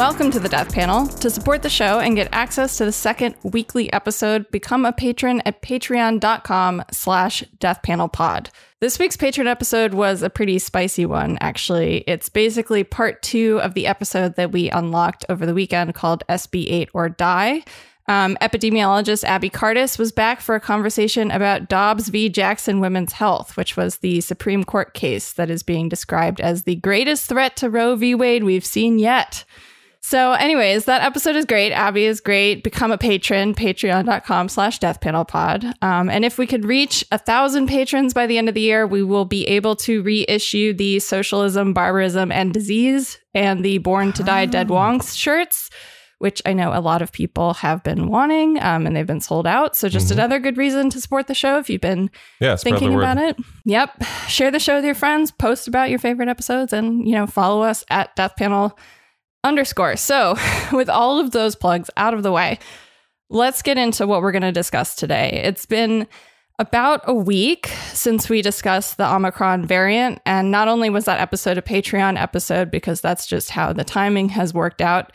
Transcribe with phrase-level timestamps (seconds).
[0.00, 1.06] Welcome to the Death Panel.
[1.06, 5.42] To support the show and get access to the second weekly episode, become a patron
[5.44, 8.48] at patreon.com slash deathpanelpod.
[8.80, 11.98] This week's patron episode was a pretty spicy one, actually.
[12.06, 16.88] It's basically part two of the episode that we unlocked over the weekend called SB8
[16.94, 17.62] or Die.
[18.08, 22.30] Um, epidemiologist Abby Cartus was back for a conversation about Dobbs v.
[22.30, 26.76] Jackson Women's Health, which was the Supreme Court case that is being described as the
[26.76, 28.14] greatest threat to Roe v.
[28.14, 29.44] Wade we've seen yet.
[30.10, 31.70] So, anyways, that episode is great.
[31.70, 32.64] Abby is great.
[32.64, 35.72] Become a patron, patreon.com slash deathpanelpod.
[35.84, 38.88] Um, and if we could reach a thousand patrons by the end of the year,
[38.88, 44.24] we will be able to reissue the Socialism, Barbarism, and Disease and the Born to
[44.24, 45.70] Die Dead Wonks shirts
[46.18, 49.46] which I know a lot of people have been wanting um, and they've been sold
[49.46, 49.74] out.
[49.74, 53.16] So just another good reason to support the show if you've been Yeah, thinking about
[53.16, 53.38] it.
[53.64, 54.04] Yep.
[54.28, 57.62] Share the show with your friends, post about your favorite episodes, and you know, follow
[57.62, 58.78] us at Death Panel
[59.44, 59.96] underscore.
[59.96, 60.36] So
[60.72, 62.58] with all of those plugs out of the way,
[63.28, 65.40] let's get into what we're going to discuss today.
[65.44, 66.06] It's been
[66.58, 70.20] about a week since we discussed the Omicron variant.
[70.26, 74.28] And not only was that episode a Patreon episode, because that's just how the timing
[74.30, 75.12] has worked out.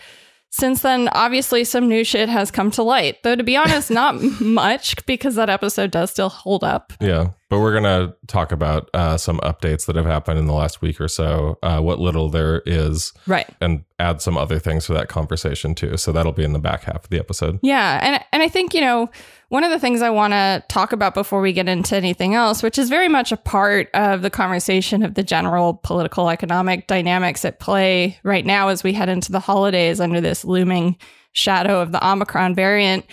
[0.57, 3.21] Since then, obviously, some new shit has come to light.
[3.23, 6.93] Though, to be honest, not much because that episode does still hold up.
[7.01, 10.81] Yeah, but we're gonna talk about uh, some updates that have happened in the last
[10.81, 13.49] week or so, uh, what little there is, Right.
[13.59, 15.97] and add some other things to that conversation too.
[15.97, 17.59] So that'll be in the back half of the episode.
[17.61, 19.09] Yeah, and and I think you know
[19.49, 22.63] one of the things I want to talk about before we get into anything else,
[22.63, 27.45] which is very much a part of the conversation of the general political economic dynamics
[27.45, 30.97] at play right now as we head into the holidays under this looming
[31.33, 33.05] shadow of the Omicron variant.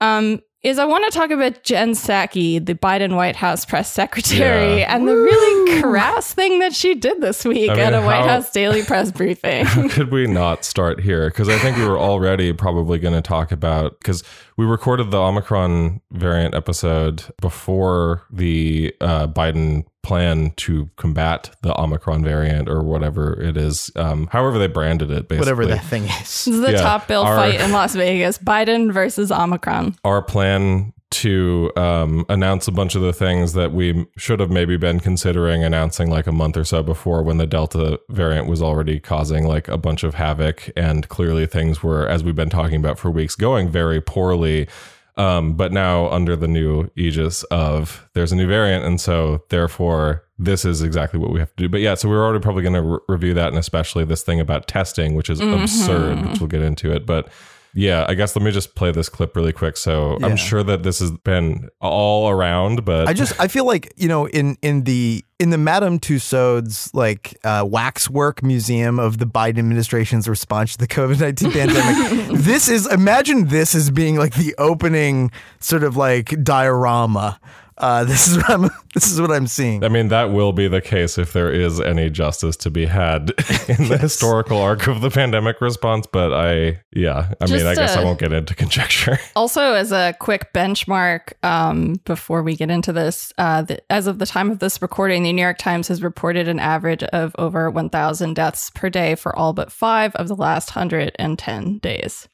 [0.00, 4.80] Um, is I want to talk about Jen Psaki, the Biden White House press secretary,
[4.80, 4.94] Yeah.
[4.94, 8.26] and the really crass thing that she did this week I mean, at a White
[8.26, 9.64] House daily press briefing.
[9.88, 11.30] Could we not start here?
[11.30, 14.22] Because I think we were already probably going to talk about because
[14.60, 22.22] we recorded the Omicron variant episode before the uh, Biden plan to combat the Omicron
[22.22, 25.38] variant or whatever it is, um, however they branded it, basically.
[25.38, 26.18] whatever that thing is.
[26.18, 29.96] This is the Yeah, top bill our- fight in Las Vegas: Biden versus Omicron.
[30.04, 34.76] our plan to um, announce a bunch of the things that we should have maybe
[34.76, 39.00] been considering announcing like a month or so before when the Delta variant was already
[39.00, 40.70] causing like a bunch of havoc.
[40.76, 44.68] And clearly things were, as we've been talking about for weeks, going very poorly.
[45.16, 48.84] Um, but now under the new aegis of there's a new variant.
[48.84, 51.68] And so therefore, this is exactly what we have to do.
[51.68, 54.40] But yeah, so we're already probably going to re- review that and especially this thing
[54.40, 57.04] about testing, which is absurd, which we'll get into it.
[57.04, 57.28] But
[57.74, 59.76] yeah, I guess let me just play this clip really quick.
[59.76, 60.26] So Yeah.
[60.26, 64.08] I'm sure that this has been all around, but I just I feel like you
[64.08, 69.58] know in in the in the Madame Tussauds like uh, waxwork museum of the Biden
[69.58, 72.38] administration's response to the COVID nineteen pandemic.
[72.38, 77.40] this is imagine this as being like the opening sort of like diorama.
[77.80, 79.84] Uh, this is what I'm this is what I'm seeing.
[79.84, 83.30] I mean, that will be the case if there is any justice to be had
[83.68, 86.06] in the historical arc of the pandemic response.
[86.10, 89.18] But I, yeah, I mean, Just, I guess I won't get into conjecture.
[89.36, 94.18] Also, as a quick benchmark, um, before we get into this, uh, the, as of
[94.18, 97.70] the time of this recording, the New York Times has reported an average of over
[97.70, 102.28] 1,000 deaths per day for all but five of the last 110 days.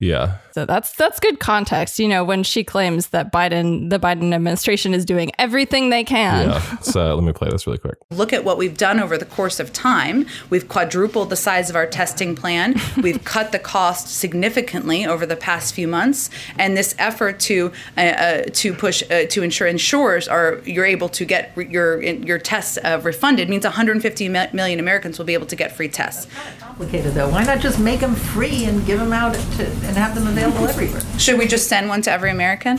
[0.00, 0.38] Yeah.
[0.52, 1.98] So that's that's good context.
[2.00, 6.48] You know, when she claims that Biden, the Biden administration, is doing everything they can.
[6.48, 6.78] Yeah.
[6.78, 7.98] So let me play this really quick.
[8.10, 10.26] look at what we've done over the course of time.
[10.48, 12.74] We've quadrupled the size of our testing plan.
[13.02, 18.00] We've cut the cost significantly over the past few months, and this effort to uh,
[18.00, 22.38] uh, to push uh, to ensure insurers are you're able to get re- your your
[22.38, 26.26] tests uh, refunded means 150 mi- million Americans will be able to get free tests.
[26.58, 27.28] complicated though.
[27.28, 30.66] Why not just make them free and give them out to, and have them available
[30.68, 31.02] everywhere?
[31.18, 32.78] Should we just send one to every American?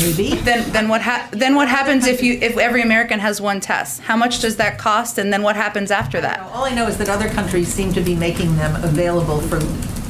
[0.00, 0.36] Maybe.
[0.36, 4.00] Then then what ha- then what happens if you if every American has one test?
[4.02, 5.18] How much does that cost?
[5.18, 6.38] And then what happens after that?
[6.52, 9.58] All I know is that other countries seem to be making them available for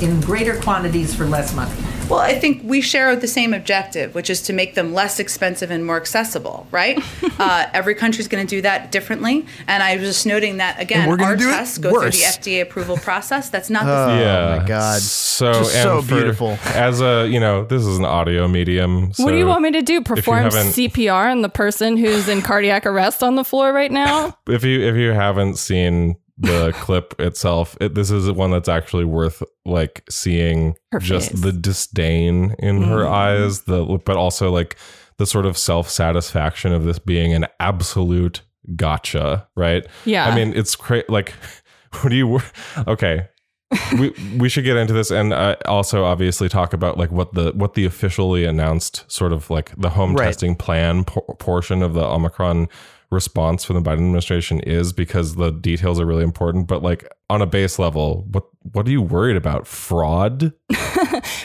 [0.04, 1.74] in greater quantities for less money.
[2.12, 5.70] Well, I think we share the same objective, which is to make them less expensive
[5.70, 7.02] and more accessible, right?
[7.38, 9.46] uh, every country's going to do that differently.
[9.66, 12.20] And I was just noting that, again, we're gonna our do it tests go worse.
[12.20, 13.48] through the FDA approval process.
[13.48, 14.20] That's not the same.
[14.20, 14.58] yeah.
[14.58, 15.00] my God.
[15.00, 16.58] So, Just so for- beautiful.
[16.66, 19.14] As a, you know, this is an audio medium.
[19.14, 20.02] So What do you want me to do?
[20.02, 24.36] Perform CPR on the person who's in cardiac arrest on the floor right now?
[24.46, 29.04] if you if you haven't seen the clip itself, it, this is one that's actually
[29.04, 31.40] worth like seeing Her just face.
[31.40, 34.76] the disdain in her eyes, the but also like
[35.18, 38.42] the sort of self satisfaction of this being an absolute
[38.76, 39.86] gotcha, right?
[40.04, 40.26] Yeah.
[40.26, 41.04] I mean, it's crazy.
[41.08, 41.34] Like,
[42.00, 42.40] what do you?
[42.88, 43.28] Okay,
[43.98, 47.52] we we should get into this and uh, also obviously talk about like what the
[47.54, 50.26] what the officially announced sort of like the home Right.
[50.26, 52.68] testing plan por- portion of the Omicron
[53.12, 56.66] response from the Biden administration is because the details are really important.
[56.66, 59.66] But like on a base level, what what are you worried about?
[59.66, 60.52] Fraud?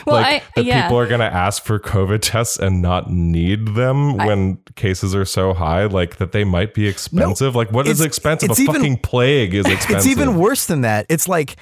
[0.06, 0.82] Well, like I that yeah.
[0.82, 5.24] people are going to ask for COVID tests and not need them when cases are
[5.26, 7.54] so high, like that they might be expensive.
[7.54, 8.50] like what is expensive?
[8.50, 9.96] a even- fucking plague is expensive.
[9.98, 11.04] It's even worse than that.
[11.08, 11.56] It's like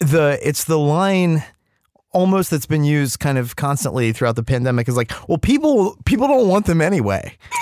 [0.00, 1.42] the it's the line
[2.12, 6.26] almost that's been used kind of constantly throughout the pandemic is like, well, people people
[6.26, 7.36] don't want them anyway.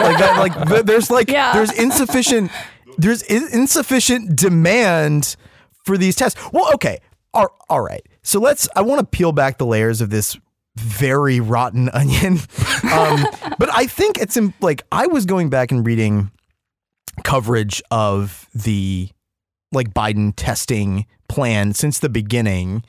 [0.00, 1.52] like that, like there's like Yeah.
[1.52, 2.50] there's insufficient
[2.96, 5.36] there's in- insufficient demand
[5.84, 6.40] for these tests.
[6.52, 6.98] Well, okay,
[7.32, 8.04] all, all right.
[8.22, 8.68] So let's.
[8.76, 10.36] I want to peel back the layers of this
[10.76, 12.38] very rotten onion.
[12.92, 13.24] Um,
[13.58, 16.30] but I think it's in, like I was going back and reading
[17.24, 19.08] coverage of the
[19.72, 22.82] like Biden testing plan since the beginning.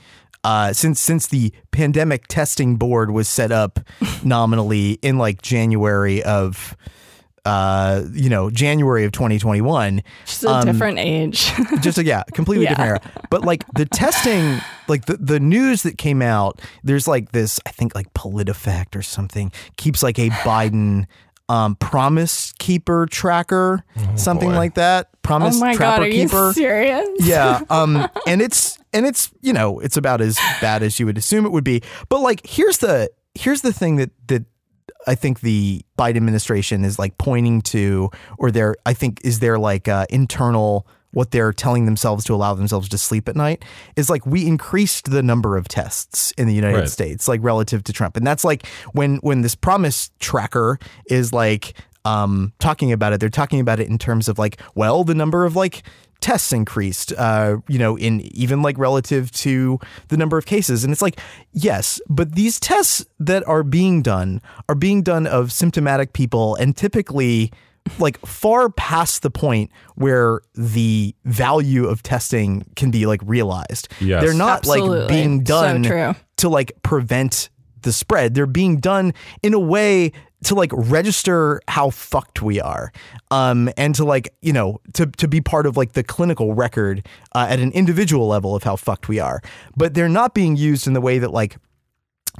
[0.43, 3.79] Uh, since since the pandemic testing board was set up
[4.23, 6.77] nominally in like January of
[7.45, 11.51] uh you know January of 2021 Just a um, different age.
[11.81, 12.71] just a, yeah, completely Yeah.
[12.71, 13.25] different era.
[13.29, 17.71] But like the testing, like the, the news that came out, there's like this, I
[17.71, 21.05] think like PolitiFact or something keeps like a Biden
[21.49, 23.83] um, promise keeper tracker,
[24.15, 24.55] something boy.
[24.55, 25.09] like that.
[25.21, 26.47] Promise oh Promise my trapper god, are keeper.
[26.47, 27.09] you serious?
[27.19, 27.61] yeah.
[27.69, 31.45] Um, and it's and it's you know it's about as bad as you would assume
[31.45, 31.81] it would be.
[32.07, 34.45] But like here's the here's the thing that that
[35.07, 39.57] I think the Biden administration is like pointing to, or their I think is their
[39.57, 43.63] like uh, internal what they're telling themselves to allow themselves to sleep at night
[43.95, 46.89] is like we increased the number of tests in the United Right.
[46.89, 50.77] States like relative to Trump and that's like when when this promise tracker
[51.07, 51.73] is like
[52.05, 55.45] um talking about it they're talking about it in terms of like well the number
[55.45, 55.83] of like
[56.21, 59.79] tests increased uh you know in even like relative to
[60.09, 61.19] the number of cases and it's like
[61.53, 66.75] yes but these tests that are being done are being done of symptomatic people and
[66.77, 67.51] typically
[67.97, 74.23] like far past the point where the value of testing can be like realized Yes.
[74.23, 76.13] they're not like being done true.
[76.37, 77.49] to like prevent
[77.81, 78.33] the spread.
[78.35, 80.11] They're being done in a way
[80.43, 82.91] to like register how fucked we are,
[83.31, 87.05] um, and to like you know to to be part of like the clinical record
[87.35, 89.41] uh, at an individual level of how fucked we are.
[89.75, 91.57] But they're not being used in the way that like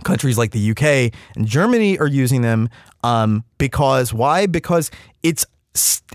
[0.03, 2.69] countries like the UK and Germany are using them
[3.03, 4.45] um, because why?
[4.45, 4.91] Because
[5.23, 5.45] it's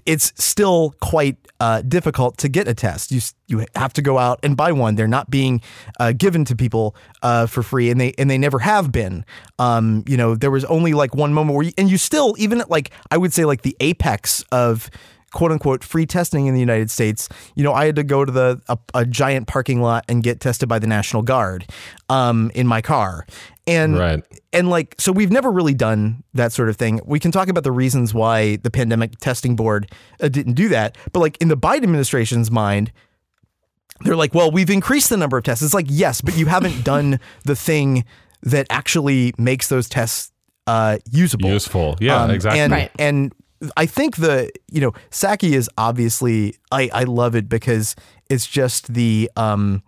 [0.05, 3.13] it's still quite uh, difficult to get a test.
[3.13, 4.97] You you have to go out and buy one.
[4.97, 5.63] They're not being
[6.01, 9.25] uh, given to people uh, for free, and they and they never have been.
[9.59, 12.61] Um, you know, there was only like one moment where, you, and you still even
[12.61, 14.91] at like I would say like the apex of
[15.33, 18.33] quote unquote free testing in the United States, you know, I had to go to
[18.33, 21.67] the a, a giant parking lot and get tested by the National Guard
[22.09, 23.27] um, in my car.
[23.67, 24.23] And Right.
[24.53, 27.01] and like so we've never really done that sort of thing.
[27.07, 29.91] We can talk about the reasons why the pandemic testing board
[30.21, 32.93] uh, didn't do that, but like in the Biden administration's mind,
[34.03, 35.63] they're like, well, we've increased the number of tests.
[35.65, 38.05] It's like, yes, but you haven't done the thing
[38.43, 40.31] that actually makes those tests
[40.67, 41.49] uh, usable.
[41.51, 41.97] Useful.
[42.01, 42.61] Yeah, Um, exactly.
[42.61, 42.91] And, Right.
[42.99, 43.33] and
[43.77, 47.97] I think the, you know, Psaki is obviously, I, I love it because
[48.29, 49.83] it's just the, um,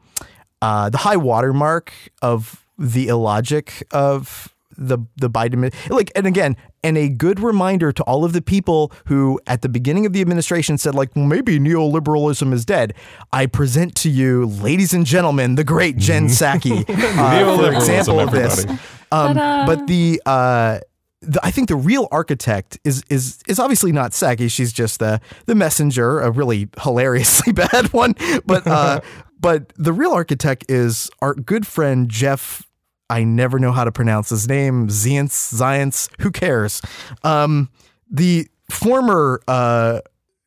[0.62, 1.92] uh, the high watermark
[2.22, 8.02] of the illogic of the the Biden like and again and a good reminder to
[8.02, 11.58] all of the people who at the beginning of the administration said like well, maybe
[11.58, 12.92] neoliberalism is dead.
[13.32, 18.30] I present to you, ladies and gentlemen, the great Jen Psaki, uh, for example of
[18.32, 18.66] this.
[19.10, 20.80] Um, but the uh,
[21.22, 24.50] the, I think the real architect is is is obviously not Psaki.
[24.50, 28.14] She's just the the messenger, a really hilariously bad one.
[28.44, 29.00] But uh,
[29.40, 32.65] but the real architect is our good friend Jeff.
[33.08, 34.88] I never know how to pronounce his name.
[34.88, 36.08] Zients, Zients.
[36.20, 36.82] Who cares?
[37.22, 37.70] Um,
[38.10, 40.00] the former uh,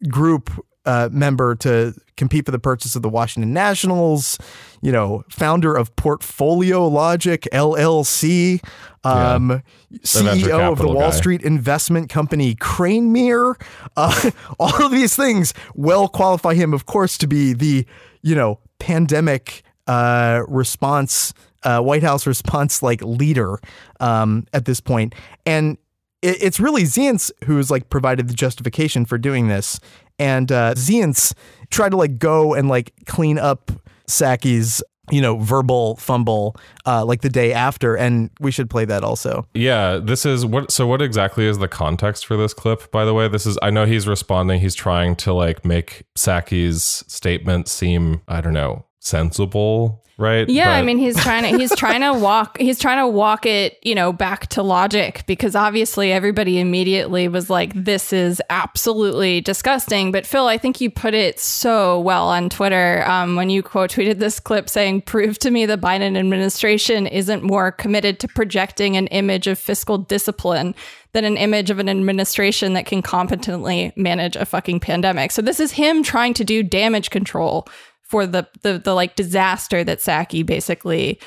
[0.07, 0.51] group
[0.85, 4.37] uh, member to compete for the purchase of the Washington Nationals,
[4.81, 8.63] you know, founder of Portfolio Logic LLC,
[9.03, 9.63] um, venture
[10.03, 11.09] CEO of the Wall guy.
[11.11, 13.55] Street investment company Cranemere.
[13.95, 17.85] Uh, all of these things well qualify him, of course, to be the,
[18.21, 23.59] you know, pandemic uh, response, uh, White House response like leader
[23.99, 25.15] um, at this point.
[25.45, 25.77] And
[26.21, 29.79] it, it's really Zients who's like provided the justification for doing this.
[30.17, 31.33] And uh, Zients
[31.69, 33.71] tried to like go and like clean up
[34.07, 37.95] Psaki's, you know, verbal fumble uh, like the day after.
[37.95, 39.47] And we should play that also.
[39.53, 40.71] Yeah, this is what.
[40.71, 42.91] So, what exactly is the context for this clip?
[42.91, 43.57] By the way, this is.
[43.61, 44.59] I know he's responding.
[44.59, 48.21] He's trying to like make Psaki's statement seem.
[48.27, 50.47] I don't know sensible, right?
[50.49, 53.79] Yeah, I mean he's trying to he's trying to walk he's trying to walk it,
[53.81, 60.11] you know, back to logic because obviously everybody immediately was like this is absolutely disgusting,
[60.11, 63.91] but Phil, I think you put it so well on Twitter um, when you quote
[63.91, 68.97] tweeted this clip saying prove to me the Biden administration isn't more committed to projecting
[68.97, 70.75] an image of fiscal discipline
[71.13, 75.31] than an image of an administration that can competently manage a fucking pandemic.
[75.31, 77.67] So this is him trying to do damage control
[78.09, 81.19] for the the, the like disaster that Psaki basically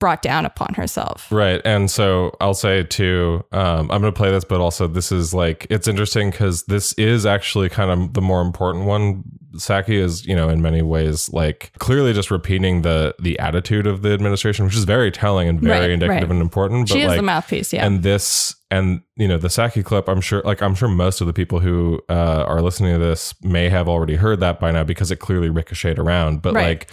[0.00, 1.30] brought down upon herself.
[1.30, 1.60] Right.
[1.64, 5.32] And so I'll say too, um, I'm going to play this, but also this is
[5.32, 9.22] like, it's interesting because this is actually kind of the more important one.
[9.56, 14.02] Psaki is, you know, in many ways, like clearly just repeating the the attitude of
[14.02, 16.30] the administration, which is very telling and very Right, indicative right.
[16.30, 16.88] and important.
[16.88, 17.84] She but is like, the mouthpiece, yeah.
[17.84, 21.26] And this, and you know, the Psaki clip, I'm sure, like I'm sure most of
[21.26, 24.84] the people who uh, are listening to this may have already heard that by now
[24.84, 26.42] because it clearly ricocheted around.
[26.42, 26.68] But Right.
[26.68, 26.90] like,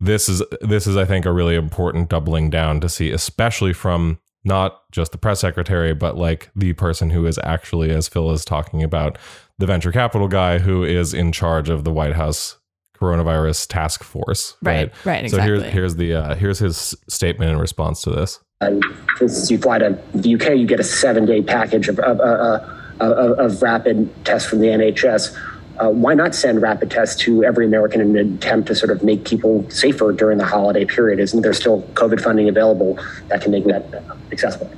[0.00, 4.18] this is this is I think a really important doubling down to see, especially from
[4.44, 8.44] not just the press secretary, but like the person who is actually, as Phil is
[8.44, 9.18] talking about,
[9.58, 12.56] the venture capital guy who is in charge of the White House
[12.96, 14.56] coronavirus task force.
[14.62, 15.30] Right, right, Exactly.
[15.30, 18.40] So here's here's the uh, here's his statement in response to this.
[18.60, 18.84] And
[19.16, 22.22] for instance, you fly to the UK, you get a seven-day package of of, uh,
[22.22, 22.64] uh,
[23.00, 25.36] of, of rapid tests from the NHS.
[25.78, 29.04] Uh, why not send rapid tests to every American in an attempt to sort of
[29.04, 31.20] make people safer during the holiday period?
[31.20, 34.70] Isn't there still COVID funding available that can make that uh, accessible?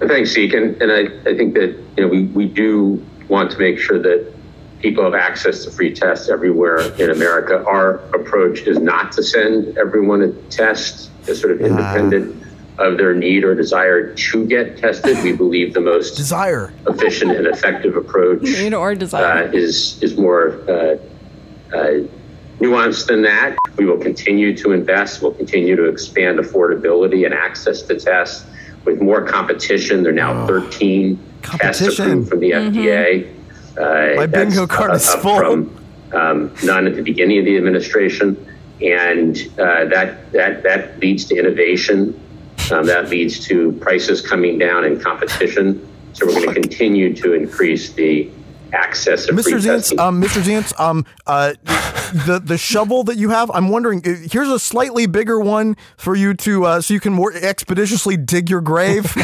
[0.00, 0.52] Thanks, Zeke.
[0.54, 3.98] And, and I, I think that you know we, we do want to make sure
[4.00, 4.32] that
[4.80, 7.64] people have access to free tests everywhere in America.
[7.64, 12.41] Our approach is not to send everyone a test, as sort of independent
[12.78, 15.22] of their need or desire to get tested.
[15.22, 16.72] We believe the most Desire.
[16.86, 19.44] efficient and effective approach Need or desire.
[19.48, 20.96] uh, is is more uh,
[21.74, 22.06] uh,
[22.60, 23.56] nuanced than that.
[23.76, 25.22] We will continue to invest.
[25.22, 28.44] We'll continue to expand affordability and access to tests
[28.84, 30.02] with more competition.
[30.02, 32.04] There are now 13 tests Competition.
[32.10, 33.34] approved from the FDA.
[33.76, 35.36] Uh, My bingo card is up full.
[35.38, 35.78] From,
[36.12, 38.36] um, none at the beginning of the administration,
[38.82, 42.18] and uh, that that that leads to innovation.
[42.70, 45.86] Um, that leads to prices coming down and competition.
[46.12, 48.30] So we're going to continue to increase the
[48.72, 49.42] access of Mr.
[49.42, 50.40] free Zients, um, Mr.
[50.42, 51.54] Zients, um, uh,
[52.26, 54.00] the the shovel that you have, I'm wondering.
[54.06, 58.16] uh, Here's a slightly bigger one for you to, uh, so you can more expeditiously
[58.16, 59.14] dig your grave.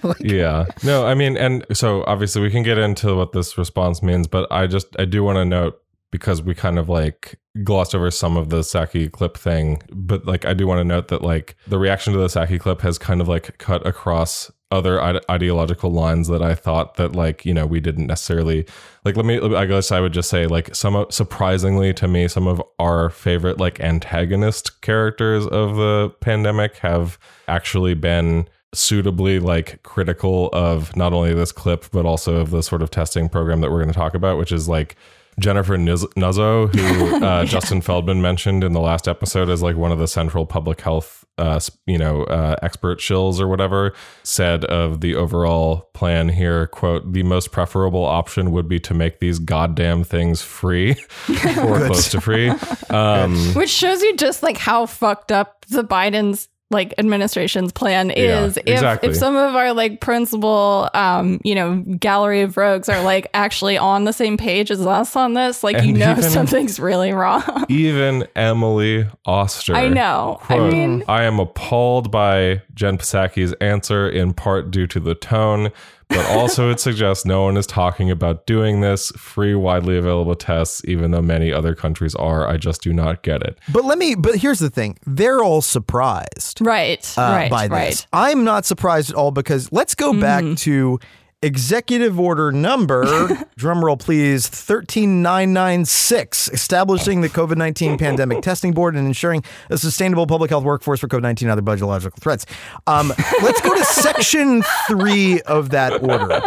[0.20, 4.26] yeah no i mean and so obviously we can get into what this response means
[4.26, 8.10] but i just i do want to note because we kind of like glossed over
[8.10, 9.82] some of the Psaki clip thing.
[9.92, 12.80] But like i do want to note that like the reaction to the Psaki clip
[12.82, 17.46] has kind of like cut across other ide- ideological lines that i thought that like
[17.46, 18.66] you know we didn't necessarily
[19.04, 22.46] like let me i guess i would just say like some surprisingly to me some
[22.46, 30.50] of our favorite like antagonist characters of the pandemic have actually been suitably like critical
[30.52, 33.78] of not only this clip but also of the sort of testing program that we're
[33.78, 34.96] going to talk about which is like
[35.38, 39.98] Jennifer Nuzzo, who uh, Justin Feldman mentioned in the last episode as like one of
[39.98, 45.14] the central public health, uh, you know, uh, expert shills or whatever, said of the
[45.14, 50.42] overall plan here, quote, the most preferable option would be to make these goddamn things
[50.42, 50.92] free
[51.28, 52.50] or close to free.
[52.90, 58.44] Um, Which shows you just like how fucked up the Biden's like administration's plan Yeah,
[58.44, 58.56] is.
[58.58, 59.08] If exactly.
[59.08, 63.78] if some of our like principal um, you know, gallery of rogues are like actually
[63.78, 67.64] on the same page as us on this, like you know even- something's really wrong.
[67.70, 69.74] even Emily Oster.
[69.74, 70.40] I know.
[70.48, 75.70] I mean- I am appalled by Jen Psaki's answer in part due to the tone,
[76.08, 79.10] but also it suggests no one is talking about doing this.
[79.12, 82.48] Free, widely available tests, even though many other countries are.
[82.48, 83.58] I just do not get it.
[83.72, 84.14] but let me.
[84.14, 86.60] But here's the thing: they're all surprised.
[86.60, 87.14] Right.
[87.18, 87.50] uh, right.
[87.50, 87.90] by right.
[87.90, 88.06] this.
[88.12, 90.98] I'm not surprised at all because let's go back to
[91.42, 93.04] executive order number,
[93.58, 100.50] drumroll please, 13996, establishing the COVID 19 pandemic testing board and ensuring a sustainable public
[100.50, 102.46] health workforce for COVID 19 and other biological threats.
[102.86, 106.40] Um, let's go to section three of that order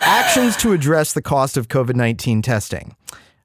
[0.00, 2.96] actions to address the cost of COVID 19 testing.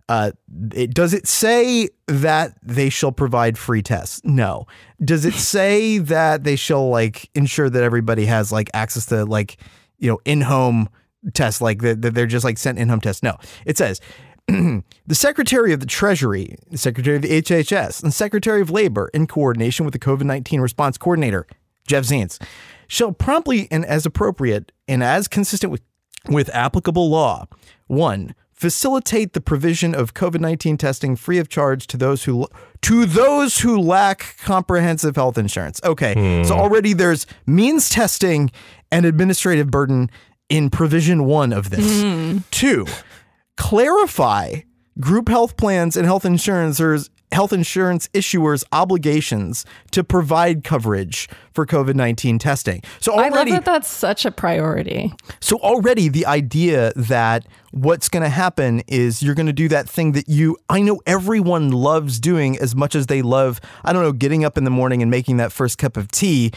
[0.10, 0.32] Uh,
[0.74, 4.22] it, does it say that they shall provide free tests?
[4.24, 4.66] No.
[5.04, 9.58] Does it say that they shall like ensure that everybody has like access to like
[10.00, 10.90] you know in home
[11.34, 13.24] tests, like that they're just like sent in home tests?
[13.24, 13.38] No.
[13.66, 14.02] It says
[14.48, 19.28] the Secretary of the Treasury, the Secretary of the HHS, and Secretary of Labor, in
[19.28, 21.46] coordination with the COVID 19 response coordinator,
[21.86, 22.42] Jeff Zients,
[22.88, 25.82] shall promptly and as appropriate and as consistent with,
[26.30, 27.46] with applicable law,
[27.88, 32.48] one, facilitate the provision of COVID-19 testing free of charge to those who
[32.82, 35.80] to those who lack comprehensive health insurance.
[35.84, 36.44] Okay.
[36.44, 36.60] So hmm.
[36.60, 38.52] already there's means testing
[38.92, 40.10] and administrative burden
[40.50, 42.02] in provision 1 of this.
[42.02, 42.40] Hmm.
[42.52, 42.86] 2.
[43.58, 44.62] Clarify
[45.00, 52.40] group health plans and health insurers health insurance issuers obligations to provide coverage for COVID-19
[52.40, 52.82] testing.
[53.00, 55.14] So I love that that's such a priority.
[55.40, 59.90] so already the idea that what's going to happen is you're going to do that
[59.90, 64.04] thing that you I know everyone loves doing as much as they love I don't
[64.04, 66.52] know getting up in the morning and making that first cup of tea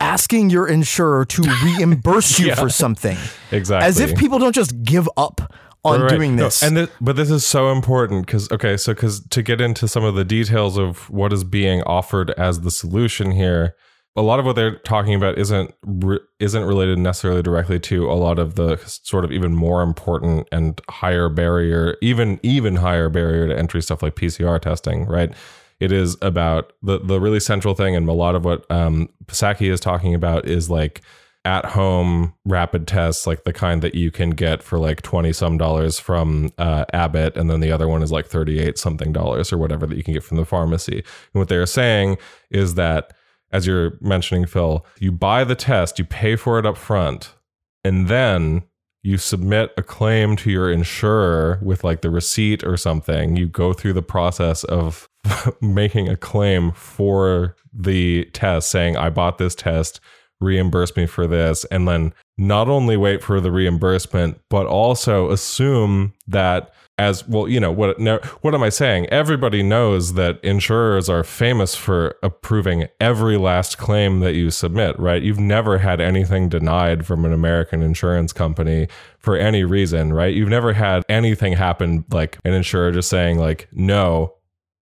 [0.00, 3.16] asking your insurer to reimburse you for something.
[3.50, 3.86] Exactly.
[3.86, 5.52] As if people don't just give up
[5.94, 6.10] on Right.
[6.10, 6.62] doing No, this.
[6.62, 10.04] and thi- but this is so important because okay, so because to get into some
[10.04, 13.74] of the details of what is being offered as the solution here,
[14.16, 18.14] a lot of what they're talking about isn't re- isn't related necessarily directly to a
[18.14, 23.46] lot of the sort of even more important and higher barrier, even even higher barrier
[23.48, 25.32] to entry stuff like PCR testing, right?
[25.80, 29.70] It is about the the really central thing, and a lot of what um, Psaki
[29.70, 31.02] is talking about is like
[31.48, 35.56] at home rapid tests like the kind that you can get for like 20 some
[35.56, 39.56] dollars from uh, Abbott and then the other one is like 38 something dollars or
[39.56, 40.96] whatever that you can get from the pharmacy.
[40.96, 42.18] And what they're saying
[42.50, 43.14] is that
[43.50, 47.34] as you're mentioning Phil, you buy the test, you pay for it up front
[47.82, 48.64] and then
[49.02, 53.36] you submit a claim to your insurer with like the receipt or something.
[53.36, 55.08] You go through the process of
[55.62, 59.98] making a claim for the test saying I bought this test
[60.40, 66.12] reimburse me for this and then not only wait for the reimbursement but also assume
[66.26, 69.06] that as well you know what no, what am i saying?
[69.06, 75.22] Everybody knows that insurers are famous for approving every last claim that you submit right?
[75.22, 80.34] You've never had anything denied from an american insurance company for any reason right?
[80.34, 84.34] You've never had anything happen like an insurer just saying like no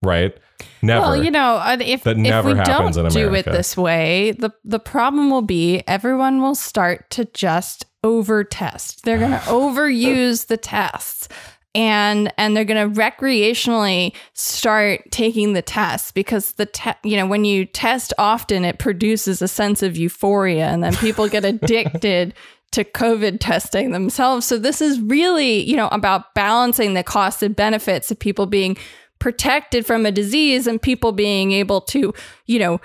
[0.03, 0.37] right
[0.81, 3.45] never Well, you know, uh, if, That if never we happens don't in do it
[3.45, 9.03] this way, the the problem will be everyone will start to just over test.
[9.03, 11.27] They're going to overuse the tests.
[11.75, 17.25] And and they're going to recreationally start taking the tests because the te- you know
[17.25, 22.35] when you test often it produces a sense of euphoria and then people get addicted
[22.73, 24.45] to COVID testing themselves.
[24.45, 28.77] So this is really, you know, about balancing the costs and benefits of people being
[29.23, 32.13] protected from a disease and people being able to,
[32.45, 32.81] you know,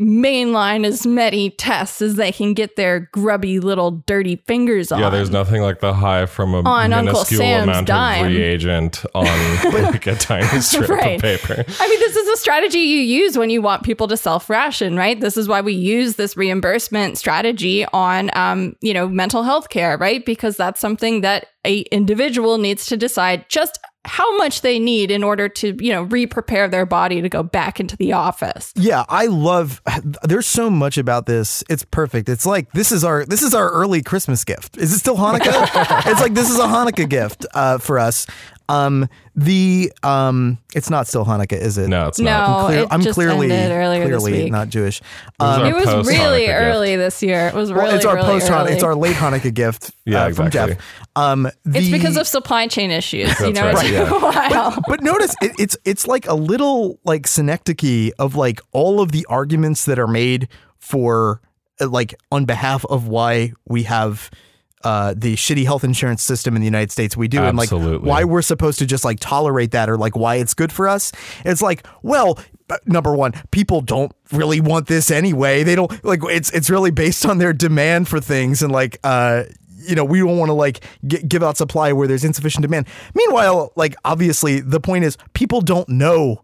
[0.00, 4.98] mainline as many tests as they can get their grubby little dirty fingers on.
[5.00, 8.24] Yeah, there's nothing like the high from a On Uncle minuscule Sam's amount dime.
[8.24, 9.26] of reagent on
[9.74, 11.16] like a tiny strip Right.
[11.16, 11.62] of paper.
[11.78, 14.96] I mean, this is a strategy you use when you want people to self ration,
[14.96, 15.20] right?
[15.20, 19.98] This is why we use this reimbursement strategy on, um, you know, mental health care,
[19.98, 20.24] right?
[20.24, 25.22] Because that's something that a individual needs to decide just how much they need in
[25.22, 28.72] order to, you know, re-prepare their body to go back into the office.
[28.74, 29.80] Yeah, I love.
[30.24, 31.62] There's so much about this.
[31.70, 32.28] It's perfect.
[32.28, 34.76] It's like this is our this is our early Christmas gift.
[34.76, 36.06] Is it still Hanukkah?
[36.10, 38.26] it's like this is a Hanukkah gift uh, for us.
[38.72, 41.88] Um, the um, it's not still Hanukkah, is it?
[41.88, 42.48] No, it's No, not.
[42.48, 44.52] I'm, clear, it I'm just clearly ended earlier this clearly week.
[44.52, 45.02] not Jewish.
[45.40, 46.58] Um, it was post-Hanukkah really gift.
[46.58, 47.48] early this year.
[47.48, 48.70] It was really, well, it's our really post Hanukkah.
[48.70, 49.90] It's our late Hanukkah gift.
[50.04, 50.50] Yeah, uh, from.
[50.50, 50.78] Jeff.
[51.16, 53.38] Um, It's because of supply chain issues.
[53.40, 54.04] you know, right, it yeah.
[54.08, 54.82] took a while.
[54.88, 59.24] but notice it, it's it's like a little like synecdoche of like all of the
[59.28, 61.40] arguments that are made for
[61.80, 64.28] uh, like on behalf of why we have
[64.84, 67.68] uh, the shitty health insurance system in the United States we do and like
[68.06, 71.12] why we're supposed to just like tolerate that or like why it's good for us.
[71.44, 72.38] It's like, well,
[72.70, 75.62] uh, number one, people don't really want this anyway.
[75.62, 79.44] They don't like it's it's really based on their demand for things and like uh
[79.84, 82.86] you know, we don't want to like g- give out supply where there's insufficient demand.
[83.14, 86.42] Meanwhile, like obviously the point is people don't know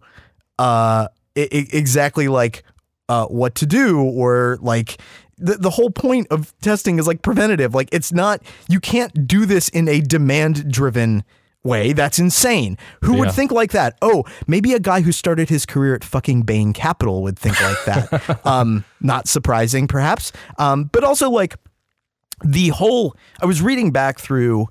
[0.59, 2.65] uh I- I- exactly like
[3.09, 4.99] uh what to do or like
[5.39, 7.75] the, the whole point of testing is like preventative.
[7.75, 11.25] Like it's not you can't do this in a demand driven
[11.65, 11.93] way.
[11.93, 12.79] That's insane.
[13.03, 13.97] Who would think like that?
[14.03, 17.85] Oh, maybe a guy who started his career at fucking Bain Capital would think like
[17.85, 18.41] that.
[18.47, 20.33] um, not surprising, perhaps.
[20.59, 21.57] Um, but also like
[22.45, 23.17] the whole.
[23.41, 24.67] I was reading back through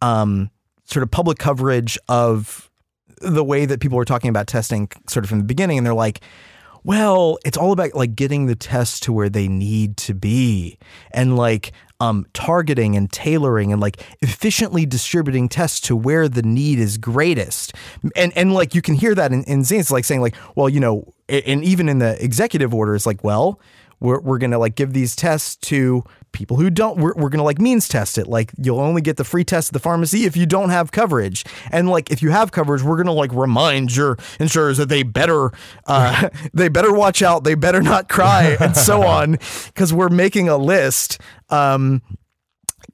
[0.00, 0.50] um,
[0.84, 2.70] sort of public coverage of
[3.18, 5.94] the way that people were talking about testing, sort of from the beginning, and they're
[5.94, 6.20] like.
[6.84, 10.78] Well, it's all about like getting the tests to where they need to be
[11.12, 16.78] and like um, targeting and tailoring and like efficiently distributing tests to where the need
[16.78, 17.74] is greatest.
[18.16, 20.80] And and like you can hear that in, in Zients like saying like, well, you
[20.80, 23.60] know, and even in the executive orders, like, well,
[24.00, 27.38] we're, we're going to like give these tests to people who don't we're, we're going
[27.38, 28.26] to like means test it.
[28.26, 31.44] Like you'll only get the free test at the pharmacy if you don't have coverage.
[31.70, 35.02] And like if you have coverage we're going to like remind your insurers that they
[35.02, 35.52] better
[35.86, 40.48] uh, they better watch out they better not cry and so on because we're making
[40.48, 42.02] a list um,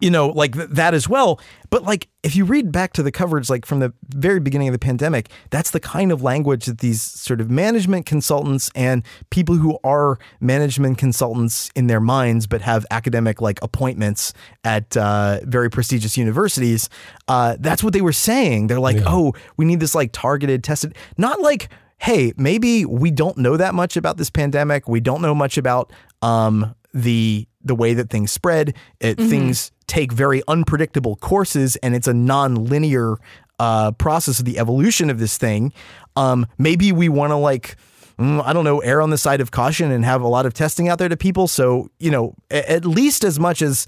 [0.00, 1.40] you know, like th- that as well.
[1.70, 4.72] But like, if you read back to the coverage, like from the very beginning of
[4.72, 9.56] the pandemic, that's the kind of language that these sort of management consultants and people
[9.56, 14.32] who are management consultants in their minds, but have academic like appointments
[14.64, 16.88] at uh, very prestigious universities,
[17.28, 18.66] uh, that's what they were saying.
[18.66, 23.38] They're like, oh, we need this like targeted, tested, not like, hey, maybe we don't
[23.38, 24.88] know that much about this pandemic.
[24.88, 28.74] We don't know much about um, the the way that things spread.
[29.00, 33.16] It, Things take very unpredictable courses, and it's a non-linear
[33.58, 35.72] uh, process of the evolution of this thing.
[36.16, 37.76] Um, maybe we want to like.
[38.18, 40.54] mm, I don't know, err on the side of caution and have a lot of
[40.54, 41.46] testing out there to people.
[41.48, 43.86] So, you know, at least as much as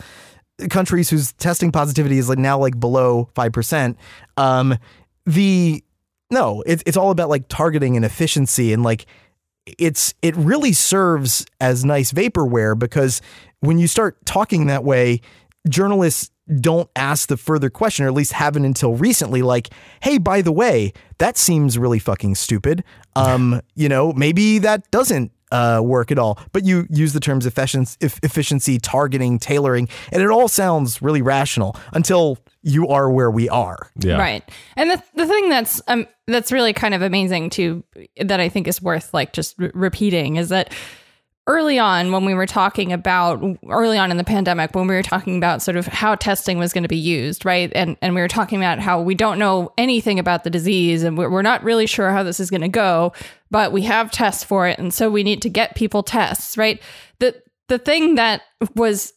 [0.70, 3.96] countries whose testing positivity is like now like below 5%,
[4.36, 4.76] um,
[5.24, 5.82] the,
[6.30, 9.06] no, it's it's all about like targeting and efficiency and like
[9.78, 13.20] it's it really serves as nice vaporware because
[13.60, 15.20] when you start talking that way,
[15.68, 19.68] journalists don't ask the further question, or at least haven't until recently, like,
[20.02, 22.84] hey, by the way, that seems really fucking stupid.
[23.16, 26.38] Um, you know, maybe that doesn't uh, work at all.
[26.52, 31.76] But you use the terms efficiency, efficiency, targeting, tailoring, and it all sounds really rational
[31.92, 33.90] until you are where we are.
[33.98, 34.18] Yeah.
[34.18, 34.48] Right.
[34.76, 37.84] And the the thing that's um that's really kind of amazing too
[38.20, 40.74] that I think is worth like just re- repeating is that
[41.48, 45.02] early on when we were talking about early on in the pandemic when we were
[45.02, 47.72] talking about sort of how testing was going to be used right?
[47.74, 51.16] And and we were talking about how we don't know anything about the disease and
[51.16, 53.12] we're, not really sure how this is going to go
[53.50, 54.78] but we have tests for it.
[54.78, 56.80] And so we need to get people tests right?
[57.18, 57.34] The
[57.68, 58.42] the thing that
[58.74, 59.14] was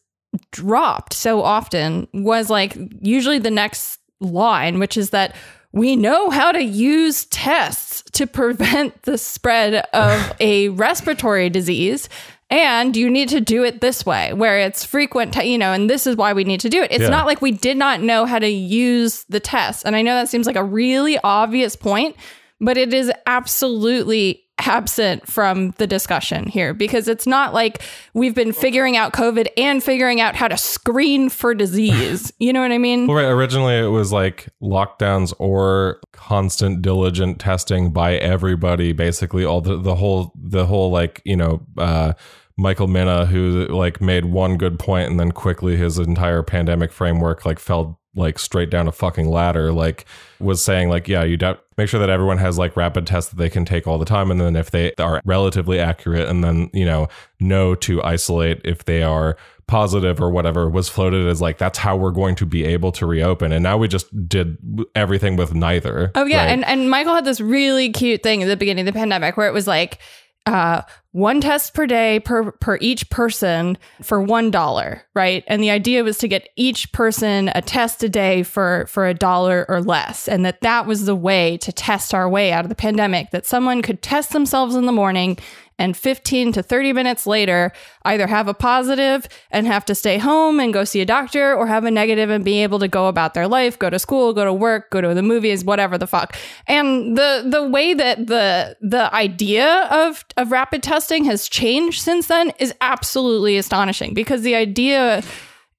[0.52, 5.36] dropped so often was like usually the next line, which is that
[5.74, 12.10] we know how to use tests to prevent the spread of a respiratory disease.
[12.50, 15.90] And you need to do it this way, where it's frequent, te- you know, and
[15.90, 16.92] this is why we need to do it.
[16.92, 17.08] It's Yeah.
[17.10, 19.86] not like we did not know how to use the test.
[19.86, 22.18] And I know that seems like a really obvious point,
[22.60, 27.82] but it is absolutely absent from the discussion here because it's not like
[28.14, 32.32] we've been figuring out COVID and figuring out how to screen for disease.
[32.42, 33.06] You know what I mean?
[33.06, 33.30] Well, right.
[33.30, 38.94] Originally, it was like lockdowns or constant diligent testing by everybody.
[38.94, 42.14] Basically, all the the whole the whole like you know uh,
[42.58, 47.46] Michael Mina who like made one good point and then quickly his entire pandemic framework
[47.46, 49.72] like fell like straight down a fucking ladder.
[49.72, 50.06] Like
[50.42, 53.38] was saying like yeah you don't make sure that everyone has like rapid tests that
[53.38, 56.70] they can take all the time and then if they are relatively accurate and then
[56.74, 57.08] you know
[57.40, 61.96] know to isolate if they are positive or whatever was floated as like that's how
[61.96, 64.58] we're going to be able to reopen and now we just did
[64.96, 66.50] everything with neither Oh yeah, right?
[66.50, 69.48] and and Michael had this really cute thing at the beginning of the pandemic where
[69.48, 70.00] it was like
[70.46, 75.44] uh one test per day per per each person for one dollar, right?
[75.48, 79.14] And the idea was to get each person a test a day for for a
[79.14, 82.70] dollar or less, and that that was the way to test our way out of
[82.70, 83.32] the pandemic.
[83.32, 85.38] That someone could test themselves in the morning.
[85.80, 87.72] And 15 to 30 minutes later,
[88.06, 91.66] either have a positive and have to stay home and go see a doctor, or
[91.66, 94.46] have a negative and be able to go about their life, go to school, go
[94.46, 96.38] to work, go to the movies, whatever the fuck.
[96.68, 102.28] And the the way that the the idea of of rapid testing has changed since
[102.28, 105.24] then is absolutely astonishing because the idea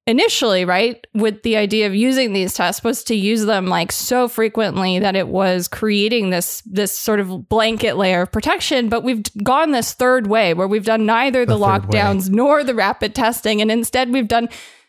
[0.07, 4.29] initially, right, with the idea of using these tests was to use them like so
[4.29, 8.89] frequently that it was creating this this sort of blanket layer of protection.
[8.89, 11.69] But we've gone this third way where we've done neither the, way.
[11.69, 14.49] lockdowns nor the rapid testing, and instead we've done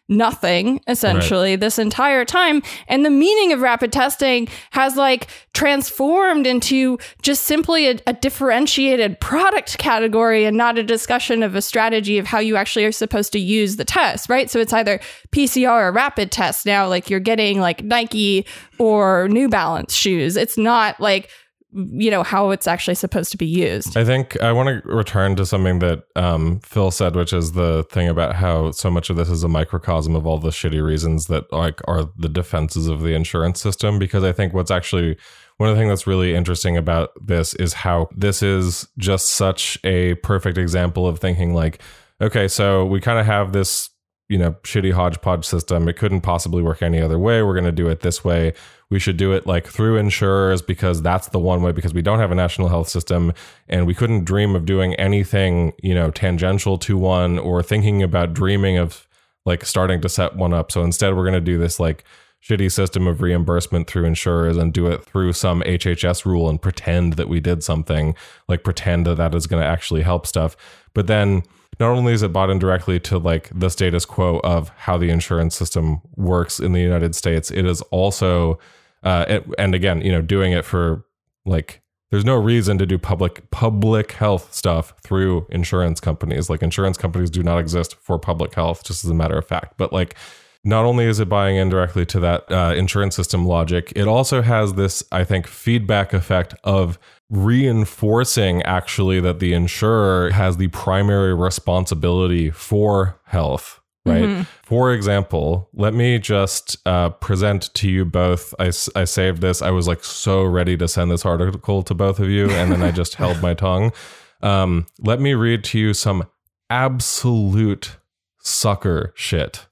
[0.10, 2.62] nothing essentially this entire time.
[2.88, 9.20] And the meaning of rapid testing has like transformed into just simply a, a differentiated
[9.22, 13.32] product category and not a discussion of a strategy of how you actually are supposed
[13.34, 14.50] to use the test right?
[14.50, 15.00] So it's either
[15.32, 18.46] pcr or rapid test now like you're getting like nike
[18.80, 20.36] or new balance shoes.
[20.36, 21.30] It's not like
[21.76, 25.36] you know how it's actually supposed to be used I think I want to return
[25.38, 29.16] to something that um, Phil said, which is the thing about how so much of
[29.16, 33.02] this is a microcosm of all the shitty reasons that like are the defenses of
[33.02, 34.00] the insurance system.
[34.00, 35.18] Because I think what's actually
[35.58, 39.78] one of the things that's really interesting about this is how this is just such
[39.84, 41.82] a perfect example of thinking like,
[42.22, 43.90] okay, so we kind of have this
[44.30, 45.88] you know, shitty hodgepodge system.
[45.88, 47.44] It couldn't possibly work any other way.
[47.44, 48.54] We're going to do it this way.
[48.94, 52.20] We should do it like through insurers because that's the one way because we don't
[52.20, 53.34] have a national health system
[53.68, 58.36] and we couldn't dream of doing anything, you know, tangential to one or thinking about
[58.36, 59.08] dreaming of
[59.48, 60.72] like starting to set one up.
[60.72, 62.04] So instead we're going to do this like
[62.48, 67.14] shitty system of reimbursement through insurers and do it through some HHS rule and pretend
[67.14, 68.14] that we did something,
[68.48, 70.56] like pretend that that is going to actually help stuff.
[70.94, 71.42] But then
[71.80, 75.10] not only is it bought in directly to like the status quo of how the
[75.10, 78.60] insurance system works in the United States, it is also,
[79.04, 81.06] uh, it, and again, you know, doing it for
[81.46, 86.50] like there's no reason to do public public health stuff through insurance companies.
[86.50, 89.76] Like insurance companies do not exist for public health, just as a matter of fact.
[89.78, 90.16] But like
[90.64, 94.76] not only is it buying indirectly to that uh, insurance system logic, it also has
[94.76, 96.98] this, I think, feedback effect of
[97.30, 103.82] reinforcing actually that the insurer has the primary responsibility for health.
[104.06, 104.24] Right.
[104.24, 104.42] Mm-hmm.
[104.64, 108.54] For example, let me just uh, present to you both.
[108.60, 109.62] I, I saved this.
[109.62, 112.82] I was like so ready to send this article to both of you, and then
[112.82, 113.94] I just held my tongue.
[114.42, 116.28] Um, let me read to you some
[116.70, 117.96] absolute
[118.40, 119.68] sucker shit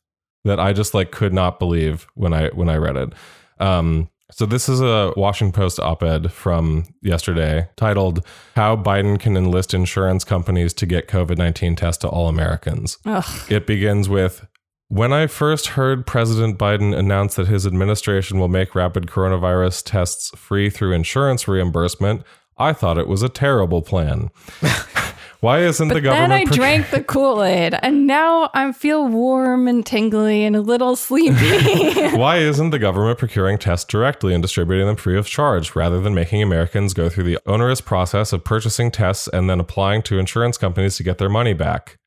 [0.46, 3.14] that I just like could not believe when I when I read it.
[3.60, 9.74] Um, so this is a Washington Post op-ed from yesterday titled "How Biden Can Enlist
[9.74, 13.52] Insurance Companies to Get COVID-19 Tests to All Americans." Ugh.
[13.52, 14.46] It begins with
[14.92, 20.32] when I first heard President Biden announce that his administration will make rapid coronavirus tests
[20.38, 22.24] free through insurance reimbursement,
[22.58, 24.32] I thought it was a terrible plan.
[25.42, 26.30] Why isn't but the government?
[26.30, 30.56] Then I pre- drank the Kool Aid, and now I feel warm and tingly and
[30.56, 32.10] a little sleepy.
[32.16, 36.14] Why isn't the government procuring tests directly and distributing them free of charge, rather than
[36.14, 40.60] making Americans go through the onerous process of purchasing tests and then applying to insurance
[40.60, 41.98] companies to get their money back?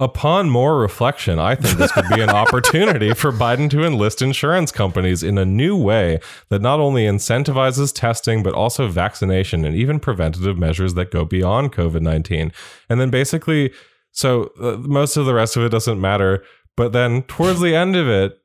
[0.00, 4.72] Upon more reflection, I think this could be an opportunity for Biden to enlist insurance
[4.72, 10.00] companies in a new way that not only incentivizes testing, but also vaccination and even
[10.00, 12.52] preventative measures that go beyond COVID 19.
[12.88, 13.72] And then basically,
[14.10, 16.42] so uh, most of the rest of it doesn't matter.
[16.76, 18.40] But then towards the end of it,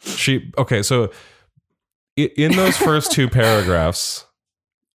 [0.00, 1.10] she, okay, so
[2.16, 4.26] in those first two paragraphs,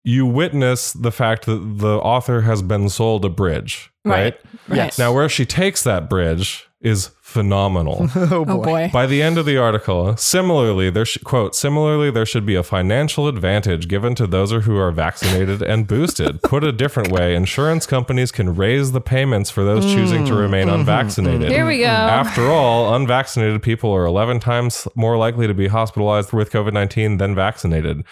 [0.04, 4.38] you witness the fact that the author has been sold a bridge, right?
[4.68, 4.76] right.
[4.76, 4.98] Yes.
[4.98, 8.10] Now, where she takes that bridge is phenomenal.
[8.16, 8.52] oh, boy.
[8.52, 8.90] oh, boy.
[8.92, 12.62] By the end of the article, similarly, there sh- quote, similarly, there should be a
[12.62, 16.42] financial advantage given to those who are vaccinated and boosted.
[16.42, 20.34] Put a different way, insurance companies can raise the payments for those mm, choosing to
[20.34, 21.50] remain mm-hmm, unvaccinated.
[21.50, 21.86] Here we go.
[21.86, 27.16] After all, unvaccinated people are 11 times more likely to be hospitalized with COVID 19
[27.16, 28.04] than vaccinated.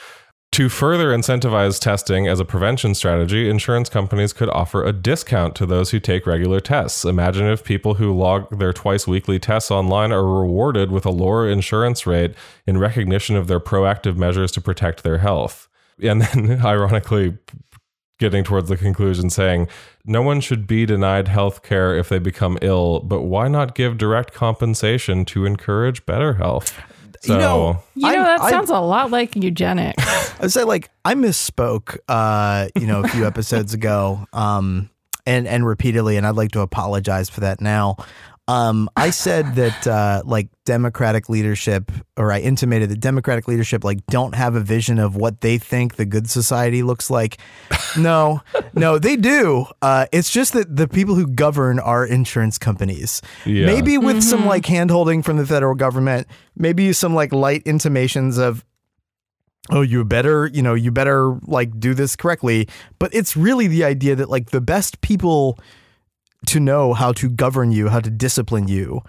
[0.53, 5.65] To further incentivize testing as a prevention strategy, insurance companies could offer a discount to
[5.65, 7.07] those who take regular tests.
[7.07, 11.49] Imagine if people who log their twice weekly tests online are rewarded with a lower
[11.49, 12.35] insurance rate
[12.67, 15.69] in recognition of their proactive measures to protect their health.
[16.03, 17.38] And then, ironically,
[18.19, 19.69] getting towards the conclusion saying
[20.05, 23.97] no one should be denied health care if they become ill, but why not give
[23.97, 26.79] direct compensation to encourage better health?
[27.23, 30.03] So, you know, you know that sounds a lot like eugenics.
[30.39, 34.91] I would say like I misspoke, uh, you know, a few episodes ago, um,
[35.25, 37.97] and and repeatedly, and I'd like to apologize for that now.
[38.53, 44.05] Um, I said that uh, like Democratic leadership, or I intimated that Democratic leadership like
[44.07, 47.38] don't have a vision of what they think the good society looks like.
[47.97, 48.43] No,
[48.75, 49.67] no, they do.
[49.81, 53.23] Uh, it's just that the people who govern are insurance companies.
[53.47, 53.67] Yeah.
[53.67, 54.21] Maybe with mm-hmm.
[54.21, 58.65] some like handholding from the federal government, maybe some like light intimations of
[59.71, 63.85] oh you better you know you better like do this correctly but it's really the
[63.85, 65.57] idea that like the best people
[66.46, 69.02] to know how to govern you, how to discipline you,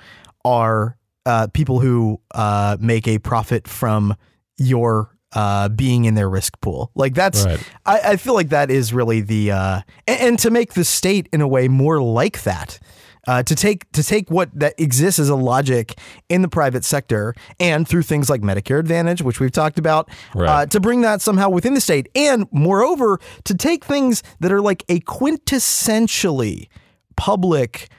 [0.45, 4.15] are uh, people who uh, make a profit from
[4.57, 6.91] your uh, being in their risk pool.
[6.95, 7.59] Like that's, right.
[7.85, 11.27] I, I, feel like that is really the, uh, and, and, to make the state
[11.33, 12.79] in a way more like that.
[13.25, 17.33] Uh, to take to take what that exists as a logic in the private sector
[17.57, 20.69] and through things like Medicare Advantage, which we've talked about, uh, right.
[20.69, 24.83] to bring that somehow within the state, and moreover, to take things that are like
[24.89, 26.67] a quintessentially
[27.15, 27.89] public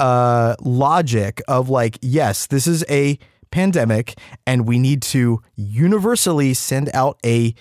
[0.00, 3.18] uh, logic of like, yes, this is a
[3.50, 7.54] pandemic, and we need to universally send out a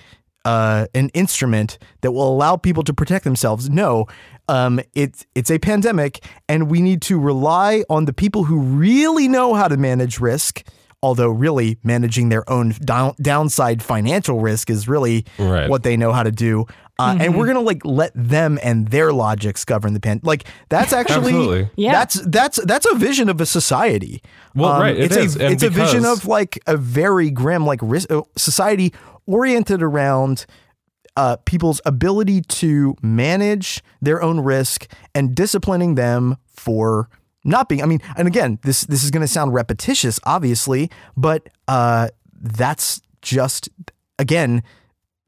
[0.45, 3.69] uh, an instrument that will allow people to protect themselves.
[3.69, 4.07] No,
[4.49, 9.27] um, it's it's a pandemic, and we need to rely on the people who really
[9.27, 10.63] know how to manage risk.
[11.01, 15.69] Although really managing their own down, downside financial risk is really right.
[15.69, 16.65] what they know how to do.
[16.99, 20.19] Uh, and we're gonna like let them and their logics govern the pen.
[20.23, 21.91] Like that's actually Yeah.
[21.91, 24.21] that's that's that's a vision of a society.
[24.55, 27.31] Um, Well, right, it it's is, a and it's a vision of like a very
[27.31, 28.93] grim like risk, uh, society
[29.25, 30.45] oriented around
[31.15, 37.09] uh, people's ability to manage their own risk and disciplining them for
[37.43, 37.81] not being.
[37.83, 43.01] I mean, and again, this this is going to sound repetitious, obviously, but uh, that's
[43.21, 43.69] just
[44.19, 44.61] again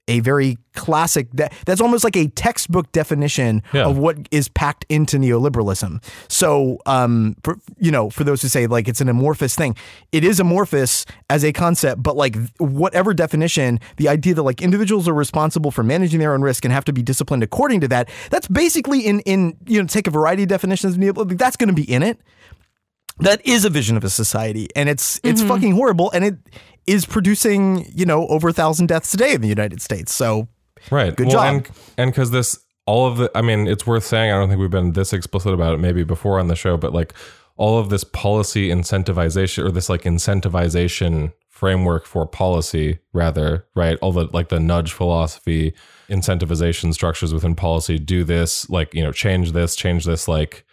[0.08, 1.28] a very classic.
[1.34, 3.86] That, that's almost like a textbook definition Yeah.
[3.86, 6.04] of what is packed into neoliberalism.
[6.28, 9.76] So, um, for, you know, for those who say like it's an amorphous thing,
[10.12, 15.08] it is amorphous as a concept, but like whatever definition, the idea that like individuals
[15.08, 18.10] are responsible for managing their own risk and have to be disciplined according to that,
[18.30, 21.70] that's basically in in you know take a variety of definitions of neoliberalism, that's going
[21.70, 22.20] to be in it
[23.20, 26.36] that is a vision of a society and it's it's fucking horrible and it
[26.88, 30.48] is producing you know over a thousand deaths a day in the united states so
[30.92, 31.16] Right.
[31.16, 31.56] Good well, job.
[31.56, 34.32] And and because this, all of the, I mean, it's worth saying.
[34.32, 36.94] I don't think we've been this explicit about it maybe before on the show, but
[36.94, 37.14] like
[37.58, 43.98] all of this policy incentivization or this like incentivization framework for policy, rather, right?
[44.02, 45.74] All the like the nudge philosophy,
[46.10, 50.66] incentivization structures within policy do this, like you know, change this, change this, like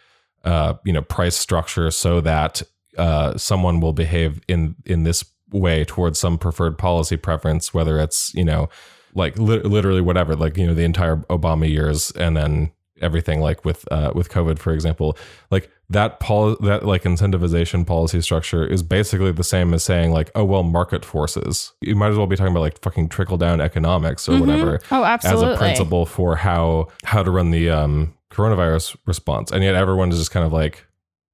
[0.43, 2.61] uh, you know, price structure so that
[2.97, 8.33] uh, someone will behave in in this way towards some preferred policy preference, whether it's
[8.33, 8.69] you know
[9.15, 13.63] like li- literally whatever, like you know the entire Obama years, and then everything like
[13.65, 15.17] with uh, with COVID, for example,
[15.51, 20.31] like that pol- that like incentivization policy structure is basically the same as saying like,
[20.35, 21.73] oh well, market forces.
[21.81, 24.79] You might as well be talking about like fucking trickle down economics or whatever.
[24.91, 25.51] Oh, absolutely.
[25.51, 30.11] As a principle for how how to run the um, coronavirus response, and yet everyone
[30.11, 30.85] is just kind of like,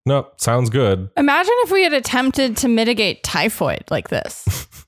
[0.05, 1.09] nope, sounds good.
[1.17, 4.67] Imagine if we had attempted to mitigate typhoid like this.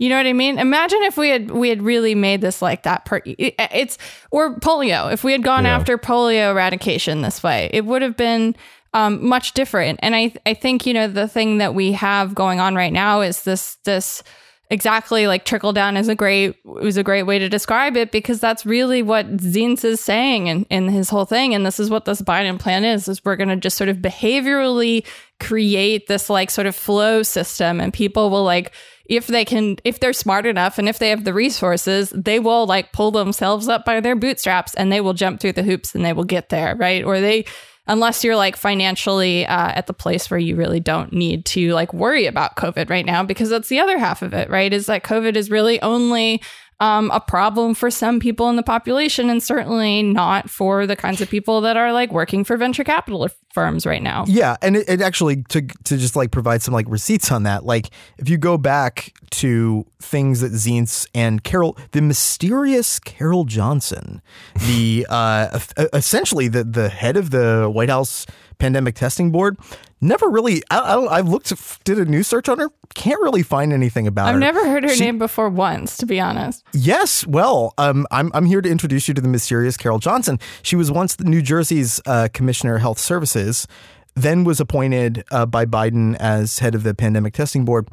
[0.00, 0.58] You know what I mean?
[0.58, 3.04] Imagine if we had we had really made this like that.
[3.04, 3.96] Per, it's
[4.32, 5.10] or polio.
[5.12, 5.76] If we had gone Yeah.
[5.76, 8.56] after polio eradication this way, it would have been
[8.92, 10.00] um, much different.
[10.02, 13.20] And I I think you know the thing that we have going on right now
[13.20, 14.24] is this this
[14.70, 18.40] exactly like trickle down is a great was a great way to describe it because
[18.40, 21.54] that's really what Zients is saying in, in his whole thing.
[21.54, 25.06] And this is what this Biden plan is, is we're gonna just sort of behaviorally
[25.40, 28.72] create this like sort of flow system and people will like
[29.06, 32.66] if they can if they're smart enough and if they have the resources they will
[32.66, 36.04] like pull themselves up by their bootstraps and they will jump through the hoops and
[36.04, 37.44] they will get there right or they
[37.86, 41.92] unless you're like financially uh, at the place where you really don't need to like
[41.92, 45.02] worry about covid right now because that's the other half of it right is that
[45.02, 46.42] covid is really only
[46.80, 51.20] um, a problem for some people in the population and certainly not for the kinds
[51.20, 54.88] of people that are like working for venture capital firms right now Yeah, and it,
[54.88, 57.64] it actually to to just like provide some like receipts on that.
[57.64, 64.22] Like if you go back to things that Zients and Carole, the mysterious Carole Johnson,
[64.66, 65.58] the uh,
[65.92, 68.26] essentially the the head of the White House
[68.58, 69.58] pandemic testing board,
[70.04, 70.62] never really.
[70.70, 71.08] I, I don't.
[71.08, 72.68] I looked, did a news search on her.
[72.94, 74.34] Can't really find anything about her.
[74.34, 76.62] I've never heard her She- name before once, to be honest.
[76.72, 80.38] Yes, well, um, I'm I'm here to introduce you to the mysterious Carole Johnson.
[80.62, 83.66] She was once the New Jersey's uh, Commissioner of Health Services,
[84.14, 87.88] then was appointed uh, by Biden as head of the Pandemic Testing Board.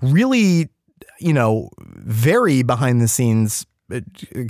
[0.00, 0.68] Really,
[1.20, 4.00] you know, very behind the scenes, uh,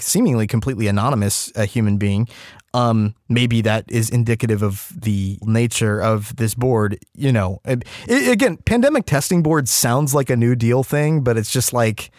[0.00, 2.28] seemingly completely anonymous uh, human being.
[2.76, 6.98] Um, maybe that is indicative of the nature of this board.
[7.14, 11.36] You know, it, it- again, pandemic testing board sounds like a New Deal thing, but
[11.38, 12.10] it's just like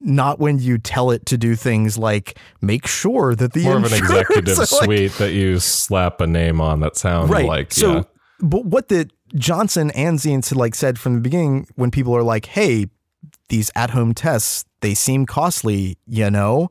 [0.00, 3.84] not when you tell it to do things like make sure that the More of
[3.84, 7.44] an executive like- suite that you slap a name on that sounds right?
[7.46, 8.02] like so, yeah.
[8.40, 12.22] but what the Johnson and Zients had like said from the beginning, when people are
[12.24, 12.86] like, "Hey,
[13.48, 16.70] these at-home tests they seem costly," you know,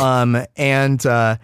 [0.00, 1.36] um, and uh,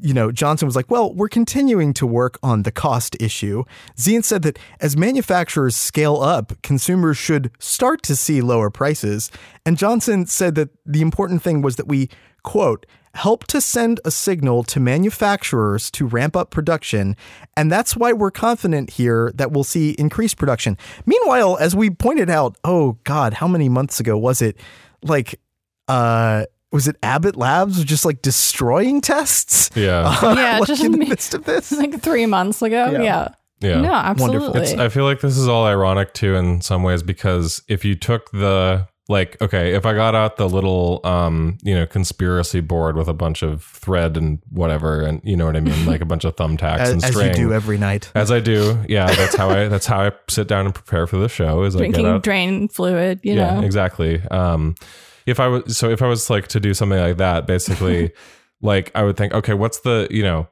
[0.00, 3.64] you know, Johnson was like, well, we're continuing to work on the cost issue.
[3.96, 9.30] Zients said that as manufacturers scale up, consumers should start to see lower prices.
[9.66, 12.08] And Johnson said that the important thing was that we,
[12.42, 17.16] quote, help to send a signal to manufacturers to ramp up production.
[17.56, 20.78] And that's why we're confident here that we'll see increased production.
[21.06, 24.56] Meanwhile, as we pointed out, oh God, how many months ago was it?
[25.02, 25.40] Like,
[25.88, 29.70] uh, was it Abbott Labs just like destroying tests?
[29.74, 30.16] Yeah.
[30.22, 31.72] Uh, Yeah, like just in the midst of this.
[31.78, 32.90] like three months ago.
[32.92, 33.02] Yeah.
[33.02, 33.28] Yeah.
[33.60, 33.80] Yeah.
[33.82, 34.62] No, absolutely.
[34.62, 37.94] It's, I feel like this is all ironic too in some ways because if you
[37.94, 42.96] took the like okay, if I got out the little um, you know, conspiracy board
[42.96, 46.06] with a bunch of thread and whatever and you know what I mean, like a
[46.06, 48.10] bunch of thumbtacks as, and string as you do every night.
[48.14, 48.82] as I do.
[48.88, 51.74] Yeah, that's how I that's how I sit down and prepare for the show is
[51.76, 53.66] I get Drinking out drain fluid, you yeah, know.
[53.66, 54.22] exactly.
[54.30, 54.74] Um,
[55.30, 58.12] if I was so if I was like to do something like that, basically,
[58.60, 60.48] like I would think, okay, what's the you know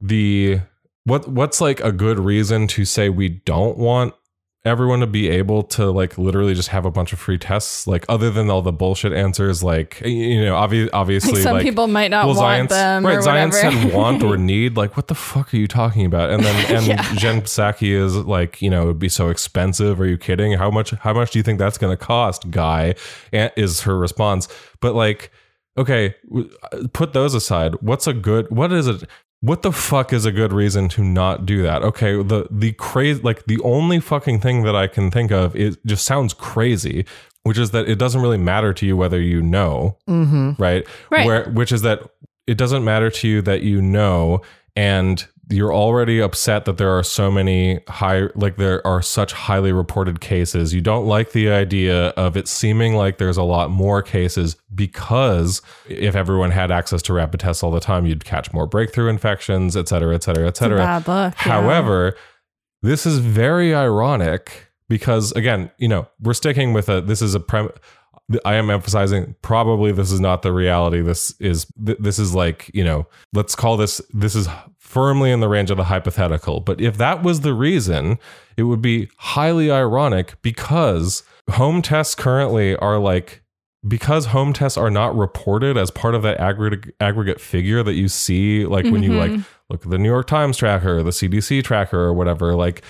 [0.00, 0.60] the
[1.04, 4.14] what what's like a good reason to say we don't want
[4.64, 8.04] everyone to be able to like literally just have a bunch of free tests like
[8.08, 11.86] other than all the bullshit answers like you know obvi- obviously Like some like, people
[11.86, 15.54] might not want Zion, them right Zion said want or need like what the fuck
[15.54, 16.30] are you talking about?
[16.30, 17.14] And then and Yeah.
[17.14, 20.52] Jen Psaki is like you know it would be so expensive are you kidding?
[20.52, 22.94] How much how much do you think that's going to cost guy?
[23.32, 24.48] And is her response.
[24.80, 25.30] But like
[25.76, 27.74] okay uh, put those aside.
[27.80, 29.04] What's a good what is it
[29.40, 33.20] what the fuck is a good reason to not do that okay the the crazy
[33.22, 37.04] like the only fucking thing that i can think of is just sounds crazy
[37.44, 40.60] which is that it doesn't really matter to you whether you know Mm-hmm.
[40.60, 41.26] right Right.
[41.26, 42.00] where which is that
[42.46, 44.42] it doesn't matter to you that you know
[44.74, 49.72] and you're already upset that there are so many high like there are such highly
[49.72, 54.02] reported cases you don't like the idea of it seeming like there's a lot more
[54.02, 58.66] cases because if everyone had access to rapid tests all the time you'd catch more
[58.66, 61.34] breakthrough infections et cetera et cetera et cetera bad look.
[61.34, 61.52] yeah.
[61.52, 62.16] However,
[62.82, 67.40] this is very ironic because again, you know, we're sticking with a this is a
[67.40, 67.70] prem
[68.44, 71.00] I am emphasizing probably this is not the reality.
[71.00, 74.48] This is th- this is like, you know, let's call this this is
[74.88, 76.60] firmly in the range of the hypothetical.
[76.60, 78.18] But if that was the reason,
[78.56, 83.42] it would be highly ironic because home tests currently are like
[83.86, 88.08] because home tests are not reported as part of that aggregate aggregate figure that you
[88.08, 89.42] see like when you like mm-hmm.
[89.68, 92.82] look at the New York Times tracker, the CDC tracker or whatever, like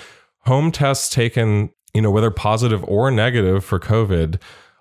[0.42, 4.40] home tests taken, you know, whether positive or negative for COVID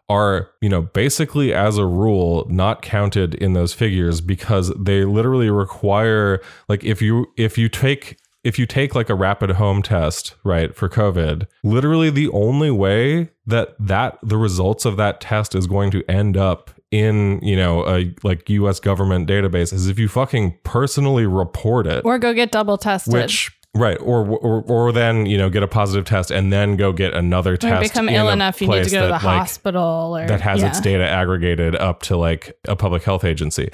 [0.09, 5.49] are, you know, basically as a rule not counted in those figures because they literally
[5.49, 10.35] require like if you if you take if you take like a rapid home test,
[10.45, 15.67] right, for COVID, literally the only way that that the results of that test is
[15.67, 20.07] going to end up in, you know, a like US government database is if you
[20.07, 23.13] fucking personally report it Or go get double tested.
[23.13, 26.91] which right or, or or then you know get a positive test and then go
[26.91, 30.17] get another or test become ill enough, you need to go to the like, hospital
[30.17, 33.69] or that has its data aggregated up to like a public health agency.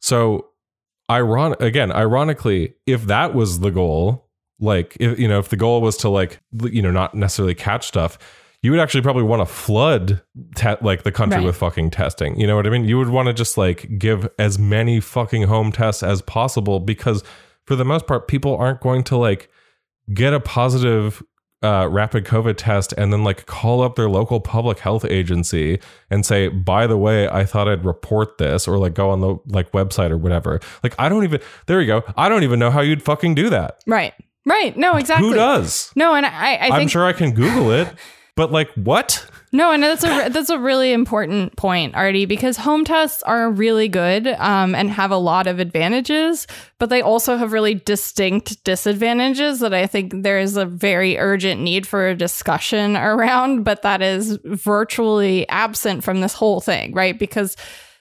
[0.00, 0.48] So
[1.08, 4.28] iron again ironically if that was the goal
[4.60, 7.86] like if, you know if the goal was to like you know not necessarily catch
[7.86, 8.18] stuff
[8.60, 10.20] you would actually probably want to flood
[10.56, 11.46] te- like the country Right.
[11.46, 12.38] with fucking testing.
[12.40, 12.84] You know what i mean?
[12.86, 17.22] You would want to just like give as many fucking home tests as possible because
[17.68, 19.50] for the most part people aren't going to like
[20.14, 21.22] get a positive
[21.62, 26.24] uh, rapid COVID test and then like call up their local public health agency and
[26.24, 29.70] say, by the way, I thought I'd report this or like go on the like
[29.72, 30.60] website or whatever.
[30.82, 32.04] Like, I don't even, there you go.
[32.16, 33.82] I don't even know how you'd fucking do that.
[33.86, 34.14] Right.
[34.46, 34.74] Right.
[34.78, 35.28] No, exactly.
[35.28, 35.92] Who does?
[35.94, 37.92] No, and I, I I'm sure I can Google it,
[38.38, 39.26] but like, what?
[39.50, 43.88] No, and that's a that's a really important point, Artie, because home tests are really
[43.88, 46.46] good um, and have a lot of advantages,
[46.78, 51.62] but they also have really distinct disadvantages that I think there is a very urgent
[51.62, 57.18] need for a discussion around, but that is virtually absent from this whole thing, right?
[57.18, 57.56] Because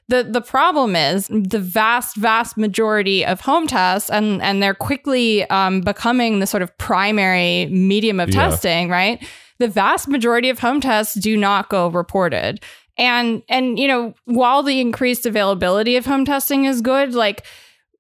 [0.10, 5.50] the the problem is the vast vast majority of home tests and and they're quickly
[5.50, 8.50] um, becoming the sort of primary medium of Yeah.
[8.50, 9.26] testing right
[9.60, 12.64] the vast majority of home tests do not go reported
[12.98, 17.46] and and you know while the increased availability of home testing is good like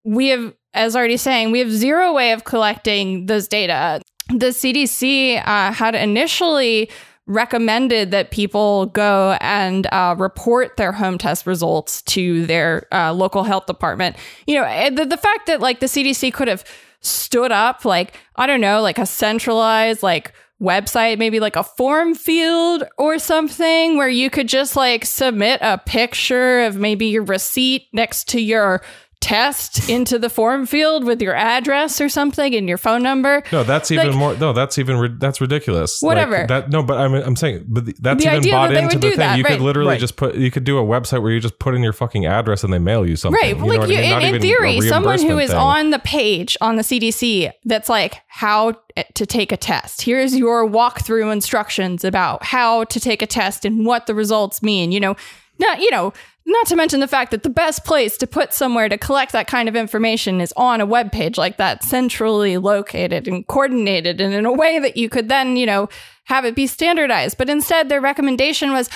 [0.04, 5.38] we have as already saying we have zero way of collecting those data the cdc
[5.46, 6.90] uh, had initially
[7.28, 13.44] recommended that people go and uh, report their home test results to their uh, local
[13.44, 14.16] health department.
[14.48, 16.64] You know, the, the fact that like the CDC could have
[17.02, 22.16] stood up, like, I don't know, like a centralized, like, website, maybe like a form
[22.16, 27.88] field or something where you could just like submit a picture of maybe your receipt
[27.94, 28.82] next to your
[29.20, 33.44] test into the form field with your address or something and your phone number.
[33.52, 34.36] No, that's even Like- more.
[34.36, 36.02] No, that's even that's ridiculous.
[36.04, 36.46] Like, Whatever.
[36.48, 39.10] that no, but I'm I'm saying, but the- that's The even bought that into the
[39.10, 39.18] thing.
[39.20, 39.54] that, you right.
[39.54, 40.00] could literally Right.
[40.00, 40.36] just put.
[40.36, 42.80] You could do a website where you just put in your fucking address and they
[42.80, 43.40] mail you something.
[43.42, 43.58] Right.
[43.58, 44.22] You like you, I mean?
[44.30, 45.60] In, in theory, someone who is thing.
[45.60, 48.74] on the page on the CDC that's like how
[49.16, 50.04] to take a test.
[50.04, 54.92] Here's your walkthrough instructions about how to take a test and what the results mean.
[54.92, 55.16] You know,
[55.60, 56.14] not you know,
[56.48, 59.48] not to mention the fact that the best place to put somewhere to collect that
[59.48, 64.34] kind of information is on a web page like that, centrally located and coordinated and
[64.34, 65.90] in a way that you could then, you know,
[66.24, 67.38] have it be standardized.
[67.38, 68.90] But instead, their recommendation was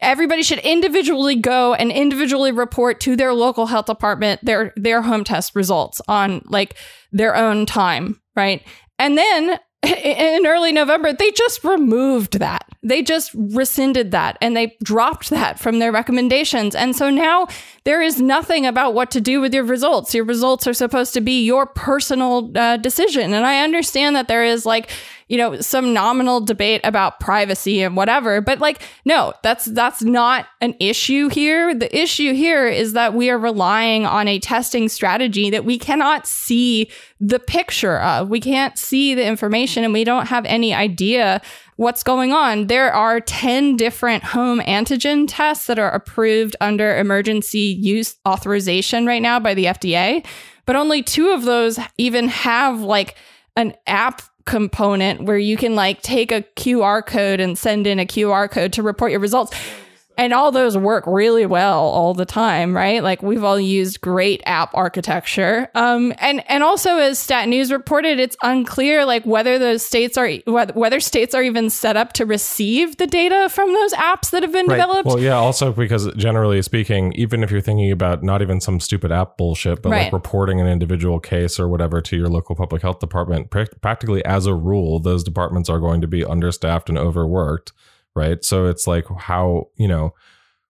[0.00, 5.22] everybody should individually go and individually report to their local health department their their home
[5.22, 6.74] test results on like
[7.12, 8.66] their own time right
[8.98, 12.66] and then in early November, they just removed that.
[12.84, 16.74] They just rescinded that and they dropped that from their recommendations.
[16.74, 17.48] And so now
[17.84, 20.14] there is nothing about what to do with your results.
[20.14, 23.34] Your results are supposed to be your personal uh, decision.
[23.34, 24.90] And I understand that there is like,
[25.32, 30.46] you know, some nominal debate about privacy and whatever, but like, no, that's, that's not
[30.60, 31.74] an issue here.
[31.74, 36.26] The issue here is that we are relying on a testing strategy that we cannot
[36.26, 38.28] see the picture of.
[38.28, 41.40] We can't see the information and we don't have any idea
[41.76, 42.66] what's going on.
[42.66, 49.22] There are 10 different home antigen tests that are approved under emergency use authorization right
[49.22, 50.26] now by the FDA,
[50.66, 53.16] but only two of those even have like
[53.56, 58.06] an app component where you can like take a QR code and send in a
[58.06, 59.54] QR code to report your results
[60.18, 63.02] and all those work really well all the time, right?
[63.02, 65.68] Like we've all used great app architecture.
[65.74, 70.30] Um, and and also as Stat News reported, it's unclear like whether those states are
[70.46, 74.52] whether states are even set up to receive the data from those apps that have
[74.52, 74.76] been Right.
[74.76, 75.06] developed.
[75.06, 79.10] Well, yeah, also because generally speaking, even if you're thinking about not even some stupid
[79.12, 80.04] app bullshit, but Right.
[80.04, 84.24] like reporting an individual case or whatever to your local public health department, prac- practically
[84.24, 87.72] as a rule, those departments are going to be understaffed and overworked,
[88.14, 88.44] right?
[88.44, 90.14] So it's like how, you know,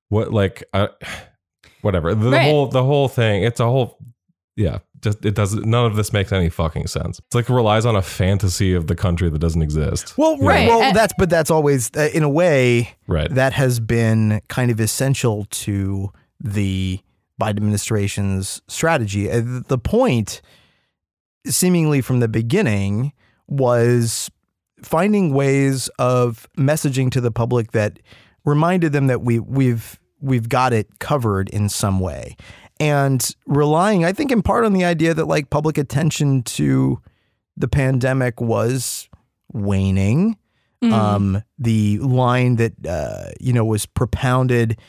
[0.09, 0.89] what like uh,
[1.83, 2.15] whatever.
[2.15, 2.43] The Right.
[2.43, 3.99] whole the whole thing, it's a whole
[4.57, 7.19] yeah, just it doesn't none of this makes any fucking sense.
[7.19, 10.17] It's like it relies on a fantasy of the country that doesn't exist.
[10.19, 10.67] Well, right.
[10.69, 10.79] know?
[10.79, 13.31] Well, that's but that's always uh, in a way Right.
[13.35, 17.01] that has been kind of essential to the
[17.41, 19.31] Biden administration's strategy.
[19.31, 20.43] Uh, The point,
[21.47, 23.13] seemingly from the beginning,
[23.49, 24.31] was
[24.83, 27.99] finding ways of messaging to the public that
[28.45, 32.37] reminded them that we we've we've got it covered in some way.
[32.81, 37.01] And relying, I think, in part on the idea that like public attention to
[37.57, 39.09] the pandemic was
[39.53, 40.37] waning.
[40.83, 44.81] Um, the line that uh, you know was propounded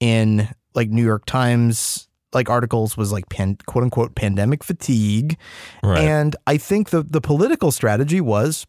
[0.00, 5.36] in like New York Times like articles was like pan, quote unquote pandemic fatigue,
[5.82, 5.98] Right.
[5.98, 8.64] and I think the the political strategy was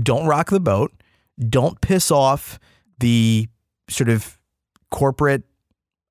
[0.00, 0.92] don't rock the boat,
[1.48, 2.58] don't piss off
[2.98, 3.48] the
[3.88, 4.38] sort of
[4.90, 5.44] corporate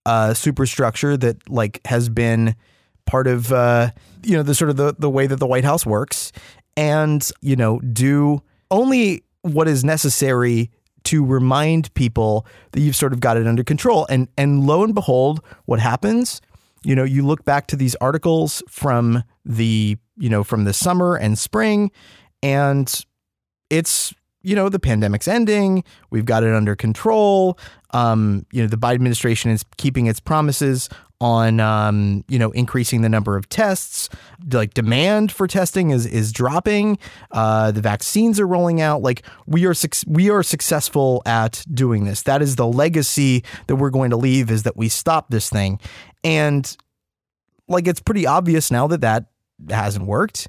[0.05, 2.55] uh, superstructure that like has been
[3.05, 3.91] part of uh,
[4.23, 6.31] you know the sort of the the way that the White House works,
[6.75, 10.69] and you know do only what is necessary
[11.03, 14.05] to remind people that you've sort of got it under control.
[14.09, 16.41] And and lo and behold, what happens?
[16.83, 21.15] You know, you look back to these articles from the you know from the summer
[21.15, 21.91] and spring,
[22.43, 23.05] and
[23.69, 25.83] it's you know the pandemic's ending.
[26.09, 27.59] We've got it under control.
[27.91, 30.89] Um, you know, the Biden administration is keeping its promises
[31.19, 34.09] on um, you know increasing the number of tests.
[34.51, 36.99] Like demand for testing is is dropping.
[37.31, 39.01] Uh, the vaccines are rolling out.
[39.01, 42.23] Like we are suc we are successful at doing this.
[42.23, 45.79] That is the legacy that we're going to leave is that we stop this thing,
[46.23, 46.75] and
[47.67, 49.25] like it's pretty obvious now that that
[49.69, 50.47] hasn't worked.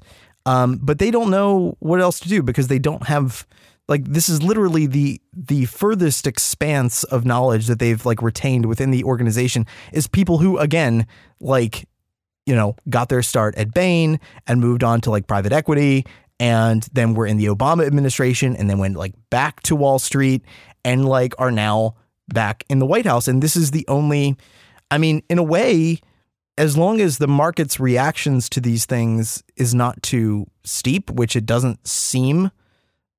[0.49, 3.45] Um, but they don't know what else to do because they don't have
[3.87, 8.89] like this is literally the the furthest expanse of knowledge that they've like retained within
[8.89, 11.05] the organization is people who again
[11.39, 11.87] like
[12.47, 16.03] you know got their start at Bain and moved on to like private equity
[16.39, 20.43] and then were in the Obama administration and then went like back to Wall Street
[20.83, 21.93] and like are now
[22.27, 23.27] back in the White House.
[23.27, 24.35] And this is the only
[24.89, 25.99] I mean in a way
[26.59, 31.45] as long as the market's reactions to these things is not too steep, which it
[31.45, 32.51] doesn't seem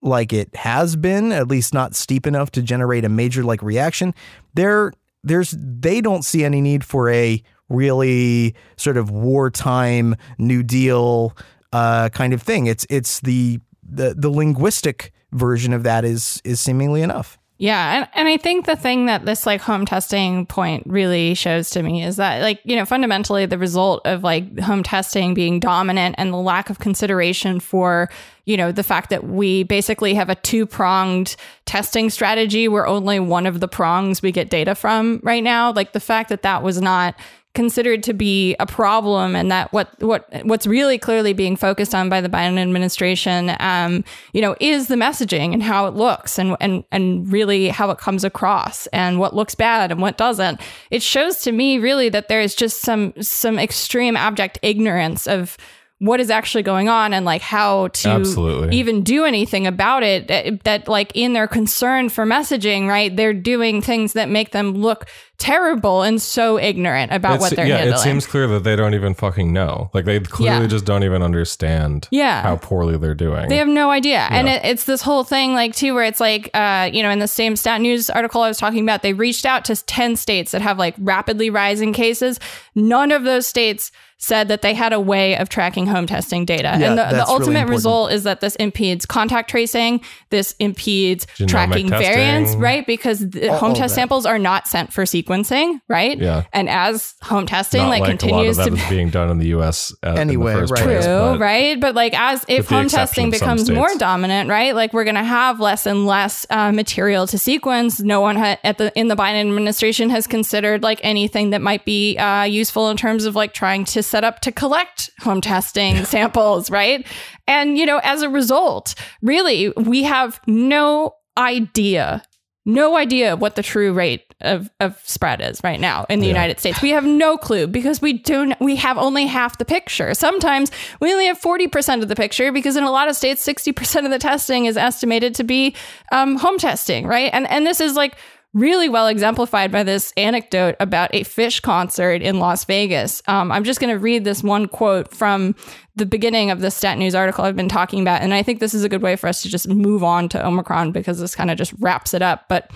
[0.02, 4.14] like it has been, at least not steep enough to generate a major like reaction,
[4.52, 4.92] there
[5.24, 11.34] there's they don't see any need for a really sort of wartime New Deal
[11.72, 12.66] uh, kind of thing.
[12.66, 17.38] It's it's the the the linguistic version of that is is seemingly enough.
[17.60, 21.68] Yeah, and, and I think the thing that this like home testing point really shows
[21.70, 25.60] to me is that like, you know, fundamentally the result of like home testing being
[25.60, 28.08] dominant and the lack of consideration for,
[28.46, 31.36] you know, the fact that we basically have a two-pronged
[31.66, 35.92] testing strategy where only one of the prongs we get data from right now, like
[35.92, 37.14] the fact that that was not
[37.54, 42.08] considered to be a problem and that what what what's really clearly being focused on
[42.08, 46.56] by the Biden administration um you know is the messaging and how it looks and
[46.60, 50.60] and and really how it comes across and what looks bad and what doesn't.
[50.92, 55.56] It shows to me really that there is just some some extreme abject ignorance of
[56.00, 58.76] what is actually going on and like how to Absolutely.
[58.76, 63.34] even do anything about it that, that like in their concern for messaging right they're
[63.34, 67.76] doing things that make them look terrible and so ignorant about It's- what they're yeah,
[67.78, 69.90] handling it seems clear that they don't even fucking know.
[69.94, 70.66] Like they clearly Yeah.
[70.66, 72.42] just don't even understand Yeah.
[72.42, 73.48] how poorly they're doing.
[73.48, 74.26] They have no idea.
[74.30, 77.20] And it, it's this whole thing, like, too, where it's like, uh, you know, in
[77.20, 80.52] the same Stat News article I was talking about, they reached out to 10 states
[80.52, 82.38] that have like rapidly rising cases.
[82.74, 83.90] None of those states
[84.22, 86.76] said that they had a way of tracking home testing data.
[86.78, 90.54] Yeah, and the, the that's really ultimate result is that this impedes contact tracing, this
[90.58, 92.12] impedes Genomic tracking testing.
[92.14, 92.86] variants, right?
[92.86, 94.00] Because the home all test that.
[94.00, 96.18] samples are not sent for sequencing, right?
[96.18, 96.44] Yeah.
[96.52, 99.38] And as home testing Not like, like, continues a lot to be being done in
[99.38, 99.94] the U.S.
[100.02, 100.82] At, Anyway, in the first right.
[100.84, 101.80] place, True, but- right?
[101.80, 104.74] But like, as if home testing of some becomes more dominant, right?
[104.74, 108.00] Like, we're going to have less and less uh, material to sequence.
[108.00, 111.86] No one ha- at the in the Biden administration has considered like anything that might
[111.86, 116.04] be uh, useful in terms of like trying to set up to collect home testing
[116.04, 117.06] samples, right?
[117.46, 122.22] And you know, as a result, really, we have no idea.
[122.66, 126.32] No idea what the true rate of, of spread is right now in the Yeah.
[126.34, 126.82] United States.
[126.82, 130.12] We have no clue because we don't we have only half the picture.
[130.12, 134.04] Sometimes we only have 40% of the picture because in a lot of states 60%
[134.04, 135.74] of the testing is estimated to be
[136.12, 137.30] um, home testing, right?
[137.32, 138.16] And and this is like
[138.52, 143.22] really well exemplified by this anecdote about a Phish concert in Las Vegas.
[143.28, 145.54] Um, I'm just going to read this one quote from
[145.94, 148.22] the beginning of the Stat News article I've been talking about.
[148.22, 150.44] And I think this is a good way for us to just move on to
[150.44, 152.48] Omicron because this kind of just wraps it up.
[152.48, 152.70] But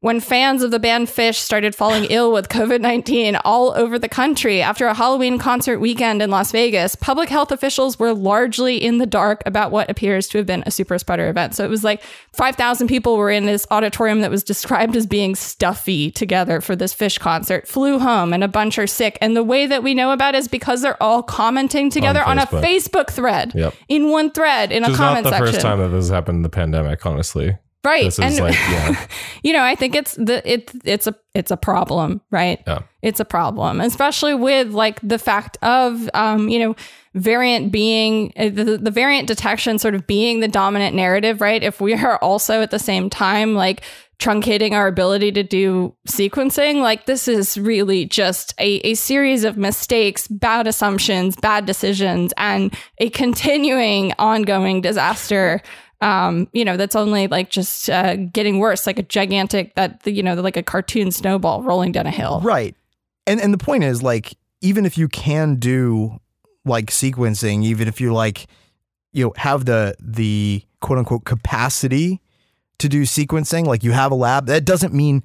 [0.00, 4.08] when fans of the band Phish started falling ill with COVID 19 all over the
[4.08, 8.98] country after a Halloween concert weekend in Las Vegas, public health officials were largely in
[8.98, 11.54] the dark about what appears to have been a super spreader event.
[11.54, 12.02] So it was like
[12.34, 16.94] 5,000 people were in this auditorium that was described as being stuffy together for this
[16.94, 19.16] Phish concert, flew home, and a bunch are sick.
[19.20, 22.38] And the way that we know about it is because they're all commenting together on,
[22.38, 23.10] a Facebook.
[23.10, 23.74] Thread Yep.
[23.88, 25.46] in one thread in Which a is not comment the section.
[25.46, 27.56] first time that this has happened in the pandemic, honestly.
[27.86, 28.18] Right.
[28.18, 29.06] And like, yeah.
[29.42, 32.62] you know, I think it's the it it's a it's a problem, right?
[32.66, 32.80] Yeah.
[33.02, 36.76] It's a problem, especially with like the fact of um, you know,
[37.14, 41.62] variant being uh, the, the variant detection sort of being the dominant narrative, right?
[41.62, 43.82] If we are also at the same time like
[44.18, 49.56] truncating our ability to do sequencing, like this is really just a, a series of
[49.56, 55.60] mistakes, bad assumptions, bad decisions, and a continuing ongoing disaster
[56.00, 60.22] um, you know, that's only like just uh, getting worse, like a gigantic that you
[60.22, 62.40] know, like a cartoon snowball rolling down a hill.
[62.42, 62.74] Right.
[63.26, 66.18] And and the point is like even if you can do
[66.64, 68.46] like sequencing, even if you like
[69.12, 72.20] you know have the the quote unquote capacity
[72.78, 75.22] to do sequencing, like you have a lab, that doesn't mean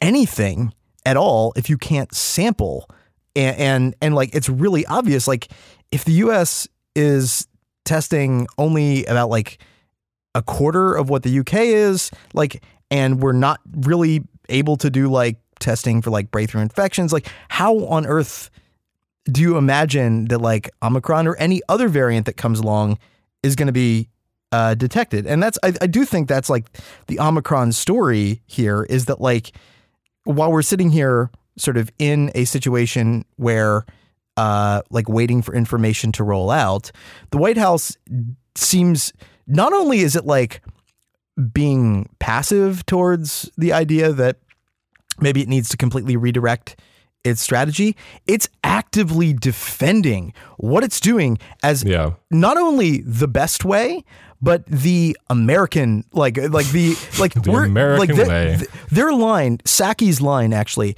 [0.00, 0.72] anything
[1.04, 2.88] at all if you can't sample.
[3.36, 5.48] And and, and like it's really obvious like
[5.92, 6.66] if the US
[6.96, 7.46] is
[7.84, 9.58] testing only about like
[10.34, 15.08] a quarter of what the UK is, like, and we're not really able to do
[15.08, 17.12] like testing for like breakthrough infections.
[17.12, 18.50] Like, how on earth
[19.24, 22.98] do you imagine that like Omicron or any other variant that comes along
[23.42, 24.08] is going to be
[24.52, 25.26] uh, detected?
[25.26, 26.66] And that's, I, I do think that's like
[27.06, 29.52] the Omicron story here is that like
[30.24, 33.84] while we're sitting here sort of in a situation where
[34.36, 36.90] uh, like waiting for information to roll out,
[37.30, 37.96] the White House
[38.56, 39.12] seems
[39.46, 40.60] not only is it like
[41.52, 44.36] being passive towards the idea that
[45.20, 46.78] maybe it needs to completely redirect
[47.24, 52.12] its strategy, it's actively defending what it's doing as Yeah.
[52.30, 54.04] not only the best way,
[54.42, 58.56] but the American like like the like The we're American like the- way.
[58.58, 60.96] th- their line, Psaki's line actually,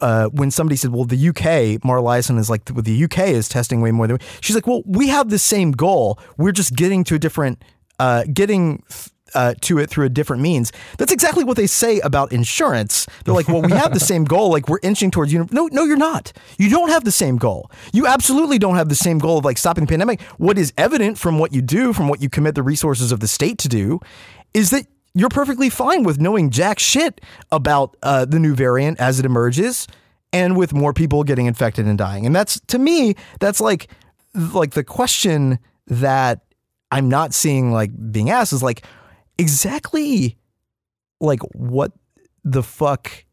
[0.00, 3.48] uh, when somebody said, "Well, the UK," Mara Liasson is like, "Well, the UK is
[3.48, 4.26] testing way more than." We.
[4.40, 6.20] She's like, "Well, we have the same goal.
[6.38, 7.60] We're just getting to a different,
[7.98, 8.82] uh, getting."
[9.34, 10.72] Uh, to it through a different means.
[10.96, 13.06] That's exactly what they say about insurance.
[13.24, 14.50] They're like, well, we have the same goal.
[14.50, 15.48] Like we're inching towards uni-.
[15.50, 16.32] No, no, you're not.
[16.58, 17.70] You don't have the same goal.
[17.92, 20.22] You absolutely don't have the same goal of like stopping the pandemic.
[20.38, 23.28] What is evident from what you do, from what you commit the resources of the
[23.28, 24.00] state to do,
[24.54, 27.20] is that you're perfectly fine with knowing jack shit
[27.50, 29.86] about uh, the new variant as it emerges
[30.32, 32.26] and with more people getting infected and dying.
[32.26, 33.90] And that's to me, that's like
[34.34, 36.40] like the question that
[36.90, 38.84] I'm not seeing like being asked is like
[39.38, 40.36] exactly
[41.20, 41.92] like what
[42.44, 43.24] the fuck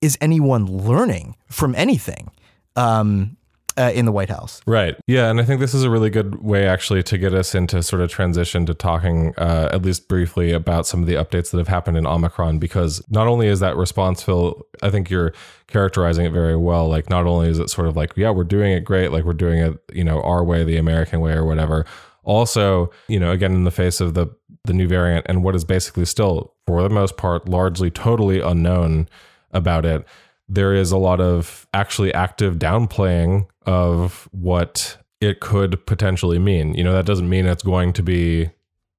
[0.00, 2.30] is anyone learning from anything?
[2.76, 3.36] Um
[3.76, 4.60] uh, in the White House.
[4.66, 4.96] Right.
[5.06, 5.30] Yeah.
[5.30, 8.02] And I think this is a really good way, actually, to get us into sort
[8.02, 11.68] of transition to talking, uh, at least briefly, about some of the updates that have
[11.68, 12.58] happened in Omicron.
[12.58, 15.32] Because not only is that response, Phil, I think you're
[15.68, 16.88] characterizing it very well.
[16.88, 19.32] Like, not only is it sort of like, yeah, we're doing it great, like we're
[19.32, 21.86] doing it, you know, our way, the American way, or whatever.
[22.24, 24.26] Also, you know, again, in the face of the
[24.64, 29.08] the new variant and what is basically still, for the most part, largely totally unknown
[29.52, 30.06] about it
[30.48, 36.74] there is a lot of actually active downplaying of what it could potentially mean.
[36.74, 38.50] You know, that doesn't mean it's going to be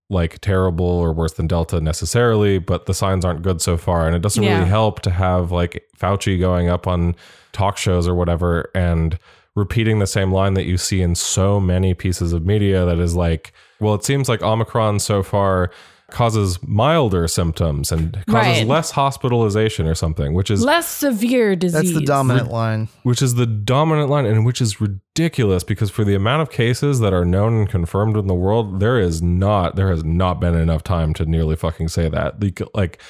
[0.10, 4.08] like terrible or worse than Delta necessarily, but the signs aren't good so far.
[4.08, 4.58] And it doesn't Yeah.
[4.58, 7.16] really help to have like Fauci going up on
[7.52, 9.20] talk shows or whatever and
[9.56, 13.16] repeating the same line that you see in so many pieces of media that is
[13.16, 15.70] like, well, it seems like Omicron so far
[16.10, 18.68] causes milder symptoms and causes Right.
[18.68, 21.82] less hospitalization or something, which is Less severe disease.
[21.82, 22.88] That's the dominant line.
[23.02, 27.00] which is the dominant line and which is ridiculous because for the amount of cases
[27.00, 30.54] that are known and confirmed in the world there is not there has not been
[30.56, 33.02] enough time to nearly fucking say that like, like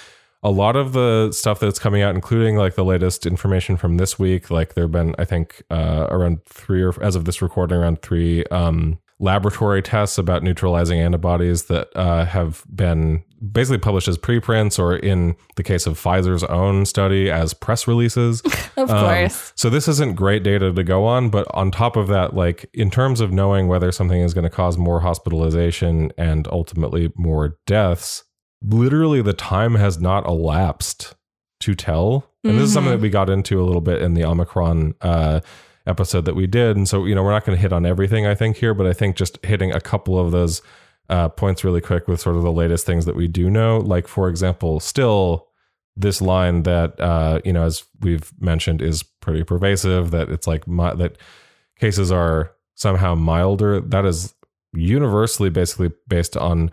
[0.43, 4.19] a lot of the stuff that's coming out including like the latest information from this
[4.19, 8.01] week like there've been i think uh, around three or as of this recording around
[8.01, 14.79] three um, laboratory tests about neutralizing antibodies that uh, have been basically published as preprints
[14.79, 18.41] or in the case of pfizer's own study as press releases
[18.75, 19.53] Of um, course.
[19.55, 22.89] so this isn't great data to go on, but on top of that, like in
[22.89, 28.23] terms of knowing whether something is going to cause more hospitalization and ultimately more deaths,
[28.63, 31.15] literally the time has not elapsed
[31.61, 32.29] to tell.
[32.43, 35.39] And this is something that we got into a little bit in the Omicron uh,
[35.87, 36.75] episode that we did.
[36.75, 38.85] And so, you know, we're not going to hit on everything, I think, here, but
[38.85, 40.61] I think just hitting a couple of those
[41.09, 43.77] uh, points really quick with sort of the latest things that we do know.
[43.77, 45.47] Like, for example, still
[45.95, 50.11] this line that uh, you know, as we've mentioned, is pretty pervasive.
[50.11, 51.17] That it's like mi- that
[51.79, 53.79] cases are somehow milder.
[53.79, 54.33] That is
[54.73, 56.71] universally basically based on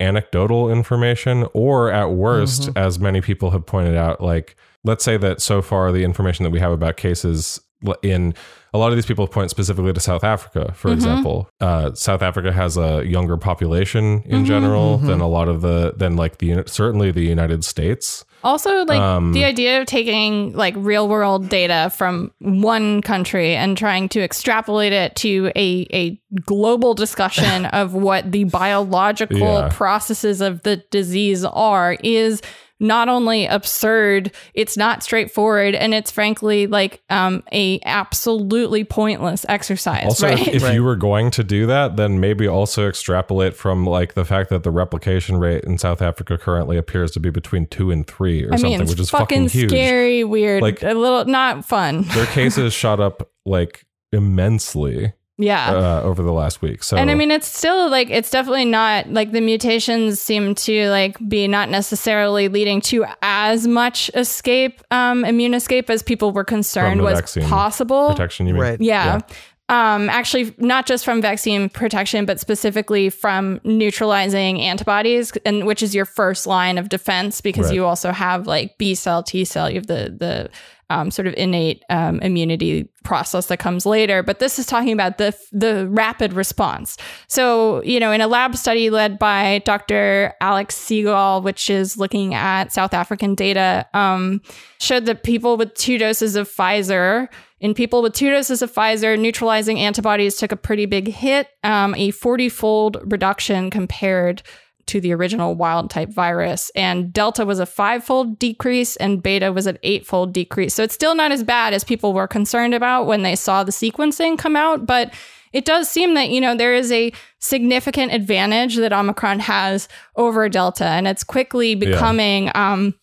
[0.00, 2.78] anecdotal information, or at worst, mm-hmm.
[2.78, 6.50] as many people have pointed out, like let's say that so far the information that
[6.50, 7.60] we have about cases
[8.02, 8.34] in
[8.72, 11.48] a lot of these people point specifically to South Africa, for example.
[11.60, 16.16] Uh, South Africa has a younger population in general than a lot of the than
[16.16, 18.24] like the certainly the United States.
[18.42, 23.76] Also, like Um, the idea of taking like real world data from one country and
[23.76, 29.68] trying to extrapolate it to a, a global discussion of what the biological Yeah.
[29.70, 32.40] processes of the disease are is
[32.80, 40.04] not only absurd, it's not straightforward, and it's frankly like um, a absolutely pointless exercise.
[40.06, 40.48] Also, right?
[40.48, 44.24] if, if you were going to do that, then maybe also extrapolate from like the
[44.24, 48.06] fact that the replication rate in South Africa currently appears to be between two and
[48.06, 49.70] three or I something, mean, it's which is fucking, fucking, huge.
[49.70, 52.02] scary, weird, Like- a little not fun.
[52.14, 55.12] Their cases shot up like immensely
[55.42, 55.70] Yeah.
[55.72, 56.82] uh, over the last week.
[56.84, 60.88] So And I mean, it's still like it's definitely not like the mutations seem to
[60.90, 66.44] like be not necessarily leading to as much escape, um, immune escape as people were
[66.44, 68.08] concerned was vaccine possible.
[68.10, 68.62] protection, you mean?
[68.62, 68.80] Right.
[68.80, 69.20] Yeah.
[69.68, 75.94] Um, actually, not just from vaccine protection, but specifically from neutralizing antibodies, and which is
[75.94, 77.76] your first line of defense because Right.
[77.76, 80.50] you also have like B cell, T cell, you have the the
[80.90, 84.22] um, sort of innate um, immunity process that comes later.
[84.22, 86.98] But this is talking about the the rapid response.
[87.28, 90.34] So you know, in a lab study led by Dr.
[90.40, 94.42] Alex Sigal, which is looking at South African data, um,
[94.78, 97.28] showed that people with two doses of Pfizer
[97.60, 101.94] in people with two doses of Pfizer, neutralizing antibodies took a pretty big hit, um,
[101.94, 104.42] a 40 fold reduction compared
[104.90, 106.70] to the original wild type virus.
[106.74, 110.74] And Delta was a five fold decrease, and Beta was an eight fold decrease.
[110.74, 113.72] So it's still not as bad as people were concerned about when they saw the
[113.72, 114.86] sequencing come out.
[114.86, 115.14] But
[115.52, 120.48] it does seem that, you know, there is a significant advantage that Omicron has over
[120.48, 122.50] Delta, and it's quickly becoming.
[122.54, 122.94] Um,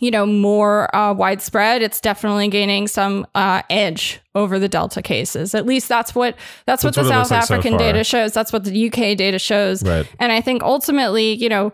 [0.00, 5.54] you know more uh, widespread it's definitely gaining some uh, edge over the delta cases.
[5.54, 6.36] At least that's what
[6.66, 8.32] that's, what the what south like so african data shows.
[8.32, 9.82] That's what the uk data shows.
[9.82, 10.06] Right.
[10.18, 11.72] and i think ultimately you know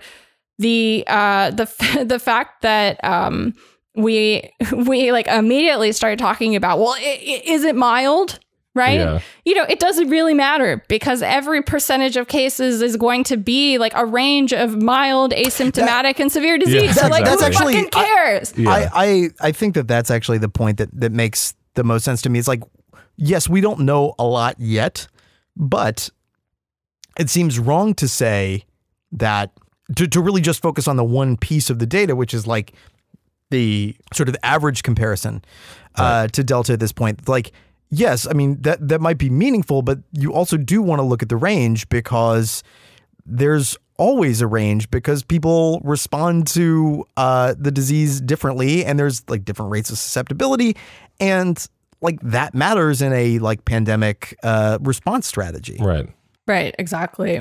[0.59, 3.55] the uh the the fact that um
[3.95, 4.51] we
[4.87, 8.39] we like immediately started talking about well is it mild
[8.75, 9.21] right Yeah.
[9.45, 13.77] you know it doesn't really matter because every percentage of cases is going to be
[13.79, 17.75] like a range of mild asymptomatic and severe disease Yeah, so like that's who actually-
[17.75, 18.71] fucking cares Yeah.
[18.71, 22.21] I, I I think that that's actually the point that that makes the most sense
[22.23, 22.39] to me.
[22.39, 22.63] It's like,
[23.17, 25.07] yes, we don't know a lot yet,
[25.57, 26.11] but
[27.19, 28.65] it seems wrong to say
[29.13, 29.53] that
[29.97, 32.73] to, to really just focus on the one piece of the data, which is like
[33.51, 35.43] the sort of average comparison
[35.97, 37.29] uh, to Delta at this point.
[37.29, 37.53] Like,
[37.93, 41.23] yes, I mean that that might be meaningful, but you also do want to look
[41.23, 42.65] at the range because
[43.25, 49.45] there's always a range because people respond to uh, the disease differently, and there's like
[49.45, 50.77] different rates of susceptibility,
[51.21, 51.65] and
[52.01, 55.77] like that matters in a like pandemic uh, response strategy.
[55.79, 56.09] Right.
[56.49, 57.41] Right, exactly.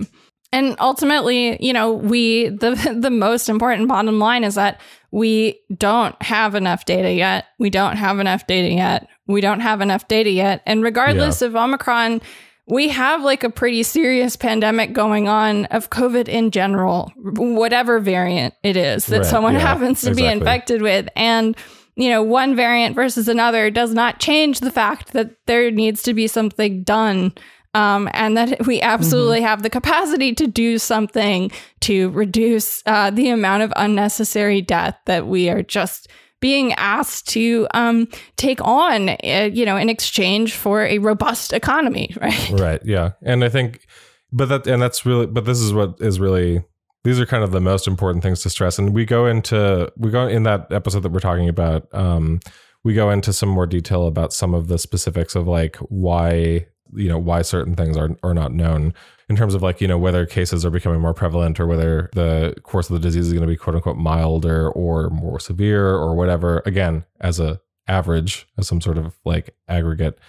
[0.53, 4.79] And ultimately, you know, we the the most important bottom line is that
[5.11, 7.45] we don't have enough data yet.
[7.59, 9.07] We don't have enough data yet.
[9.27, 10.61] We don't have enough data yet.
[10.65, 11.47] And regardless Yeah.
[11.49, 12.21] of Omicron,
[12.67, 18.53] we have like a pretty serious pandemic going on of COVID in general, whatever variant
[18.63, 21.09] it is that Right, someone yeah, happens to be infected with.
[21.15, 21.55] And
[21.97, 26.13] you know, one variant versus another does not change the fact that there needs to
[26.13, 27.33] be something done
[27.73, 29.45] um, and that we absolutely Mm-hmm.
[29.47, 31.51] have the capacity to do something
[31.81, 36.07] to reduce uh, the amount of unnecessary death that we are just
[36.39, 42.13] being asked to um, take on, uh, you know, in exchange for a robust economy,
[42.21, 42.49] right?
[42.49, 42.81] Right.
[42.83, 43.11] Yeah.
[43.21, 43.85] And I think,
[44.31, 46.63] but that, and that's really, but this is what is really,
[47.03, 48.79] these are kind of the most important things to stress.
[48.79, 52.39] And we go into, we go in that episode that we're talking about, um,
[52.83, 57.09] we go into some more detail about some of the specifics of like why, you
[57.09, 58.93] know, why certain things are, are not known
[59.29, 62.55] in terms of like, you know, whether cases are becoming more prevalent or whether the
[62.63, 66.15] course of the disease is going to be quote unquote milder or more severe or
[66.15, 66.61] whatever.
[66.65, 70.19] Again, as a average, as some sort of like aggregate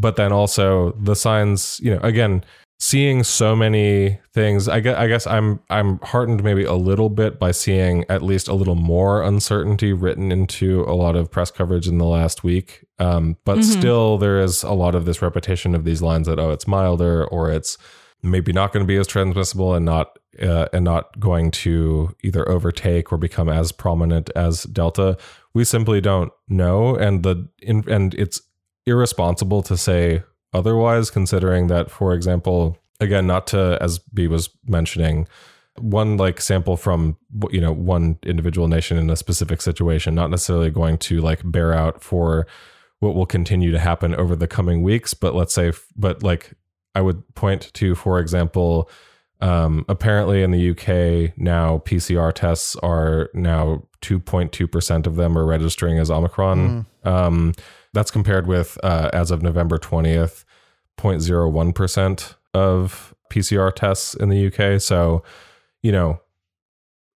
[0.00, 2.42] but then also the signs you know again
[2.82, 7.38] seeing so many things I guess, I guess i'm i'm heartened maybe a little bit
[7.38, 11.86] by seeing at least a little more uncertainty written into a lot of press coverage
[11.86, 12.86] in the last week.
[12.98, 16.50] Um, but still there is a lot of this repetition of these lines that oh
[16.50, 17.76] it's milder or it's
[18.22, 22.48] maybe not going to be as transmissible and not uh, and not going to either
[22.48, 25.18] overtake or become as prominent as delta.
[25.52, 26.94] We simply don't know.
[26.96, 28.40] And the in, and it's
[28.86, 30.22] irresponsible to say
[30.52, 35.26] otherwise considering that for example again not to as b was mentioning
[35.78, 37.16] one like sample from
[37.50, 41.72] you know one individual nation in a specific situation not necessarily going to like bear
[41.72, 42.46] out for
[42.98, 46.52] what will continue to happen over the coming weeks but let's say but like
[46.94, 48.90] i would point to for example
[49.42, 55.98] um, apparently in the uk now pcr tests are now 2.2% of them are registering
[55.98, 56.86] as omicron.
[57.04, 57.52] Um,
[57.92, 60.44] that's compared with uh, as of november 20th
[60.98, 65.22] 0.01% of pcr tests in the uk so
[65.82, 66.20] you know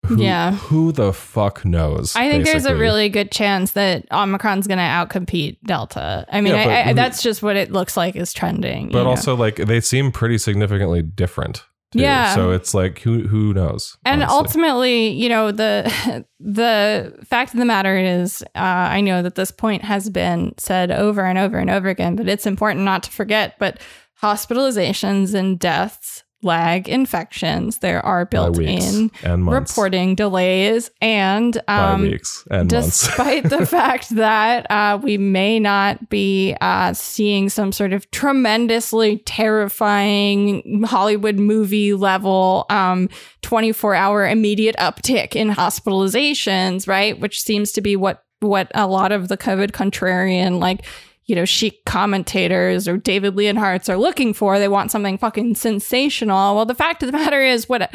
[0.06, 0.52] who, Yeah.
[0.56, 4.84] who the fuck knows I think there's a really good chance that Omicron's going to
[4.84, 6.26] outcompete Delta.
[6.30, 8.90] I mean, Yeah, I, I, who- that's just what it looks like is trending.
[8.90, 9.10] but you know?
[9.12, 11.64] also like they seem pretty significantly different
[11.94, 12.02] too.
[12.02, 12.36] Yeah.
[12.36, 14.38] so it's like who who knows and honestly.
[14.38, 18.60] ultimately you know the the fact of the matter is uh,
[18.92, 22.28] i know that this point has been said over and over and over again but
[22.28, 23.80] it's important not to forget but
[24.22, 27.80] hospitalizations and deaths lag infections.
[27.80, 35.00] There are built in reporting delays and um, weeks and despite the fact that uh,
[35.02, 43.10] we may not be uh, seeing some sort of tremendously terrifying Hollywood movie level um,
[43.42, 47.20] 24 hour immediate uptick in hospitalizations, right?
[47.20, 50.86] Which seems to be what what a lot of the COVID contrarian like
[51.26, 54.60] you know, chic commentators or David Leonhardt are looking for.
[54.60, 56.56] They want something fucking sensational.
[56.56, 57.94] Well, the fact of the matter is, what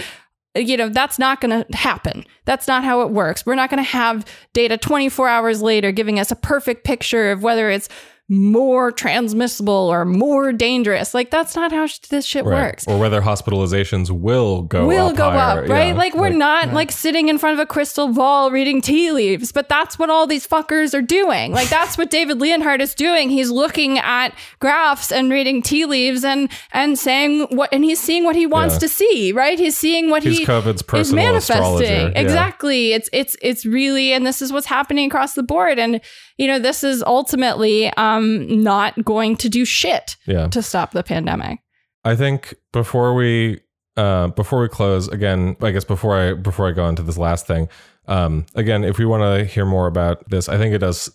[0.54, 2.24] you know, that's not going to happen.
[2.44, 3.44] That's not how it works.
[3.44, 7.42] We're not going to have data 24 hours later giving us a perfect picture of
[7.42, 7.88] whether it's
[8.30, 11.14] more transmissible or more dangerous.
[11.14, 12.62] Like that's not how sh- this shit Right.
[12.66, 12.84] works.
[12.86, 15.62] or whether hospitalizations will go will up go higher.
[15.64, 15.88] up, right?
[15.88, 15.94] Yeah.
[15.94, 19.70] Like we're not like sitting in front of a crystal ball reading tea leaves, but
[19.70, 21.52] that's what all these fuckers are doing.
[21.52, 23.30] Like that's what David Leonhardt is doing.
[23.30, 28.24] He's looking at graphs and reading tea leaves and and saying what and he's seeing
[28.24, 28.80] what he wants Yeah.
[28.80, 29.58] to see, right?
[29.58, 31.82] He's seeing what He's he COVID's is manifesting.
[32.12, 32.20] Yeah.
[32.20, 32.92] Exactly.
[32.92, 36.00] It's it's it's really and this is what's happening across the board and
[36.38, 40.48] you know this is ultimately um not going to do shit Yeah.
[40.48, 41.58] to stop the pandemic.
[42.04, 43.60] I think before we
[43.96, 47.46] uh, before we close again, I guess before I before I go into this last
[47.48, 47.68] thing,
[48.06, 51.10] um, again, if we want to hear more about this, I think it does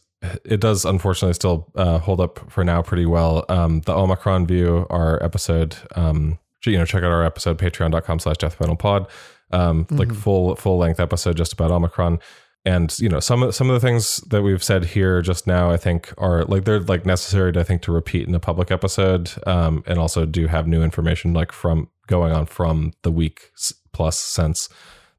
[0.45, 3.45] it does unfortunately still uh, hold up for now pretty well.
[3.49, 8.38] Um, the Omicron view, our episode, um, you know, check out our episode patreon.com slash
[8.38, 9.07] death panel pod,
[9.51, 12.19] um, like full full length episode just about Omicron.
[12.66, 15.70] And you know some of some of the things that we've said here just now,
[15.70, 18.72] I think are like they're like necessary to I think to repeat in a public
[18.72, 23.51] episode, um, and also do have new information like from going on from the week
[23.91, 24.70] plus since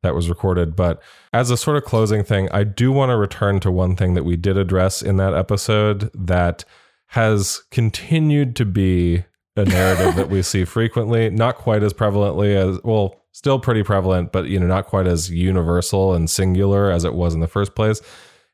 [0.03, 0.77] that was recorded.
[0.77, 4.15] But as a sort of closing thing, I do want to return to one thing
[4.15, 6.65] that we did address in that episode that
[7.09, 9.25] has continued to be
[9.57, 14.31] a narrative that we see frequently, not quite as prevalently as well, still pretty prevalent,
[14.31, 17.75] but you know, not quite as universal and singular as it was in the first
[17.75, 18.01] place.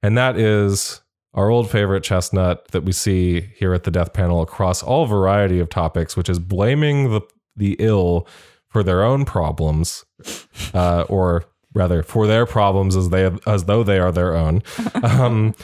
[0.02, 1.02] And that is
[1.34, 5.60] our old favorite chestnut that we see here at the death panel across all variety
[5.60, 7.20] of topics, which is blaming the
[7.54, 8.26] the ill
[8.68, 10.06] for their own problems,
[10.74, 14.62] uh, or rather for their problems as they as though they are their own.
[15.02, 15.54] Um,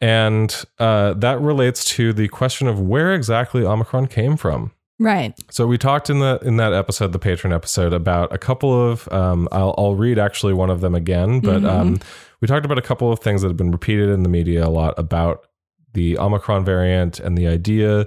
[0.00, 4.72] and uh, that relates to the question of where exactly Omicron came from.
[4.98, 5.34] Right.
[5.50, 9.06] So we talked in the in that episode, the Patreon episode, about a couple of.
[9.12, 12.00] Um, I'll I'll read actually one of them again, but um,
[12.40, 14.70] we talked about a couple of things that have been repeated in the media a
[14.70, 15.46] lot about
[15.92, 18.06] the Omicron variant and the idea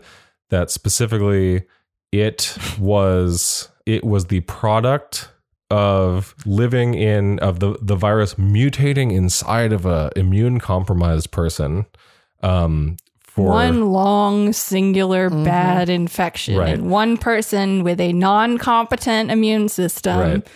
[0.49, 1.63] that specifically
[2.11, 5.29] it was it was the product
[5.69, 11.85] of living in of the the virus mutating inside of a immune compromised person
[12.41, 12.97] um
[13.39, 16.73] for one long singular bad infection Right.
[16.75, 20.47] in one person with a non-competent immune system right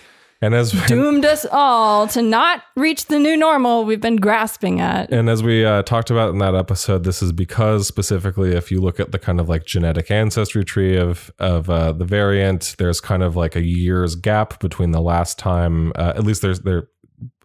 [0.43, 5.09] and as doomed us all to not reach the new normal we've been grasping at.
[5.09, 8.81] And as we uh, talked about in that episode, this is because specifically, if you
[8.81, 12.99] look at the kind of like genetic ancestry tree of of uh, the variant, there's
[12.99, 15.93] kind of like a year's gap between the last time.
[15.95, 16.89] Uh, at least there's there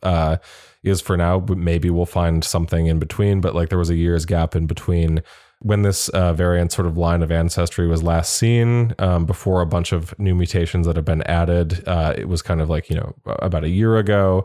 [0.03, 0.39] uh,
[0.83, 3.41] is for now, but maybe we'll find something in between.
[3.41, 5.23] But like there was a year's gap in between
[5.61, 9.67] when this uh, variant sort of line of ancestry was last seen um, before a
[9.67, 11.87] bunch of new mutations that have been added.
[11.87, 14.45] Uh, it was kind of like you know about a year ago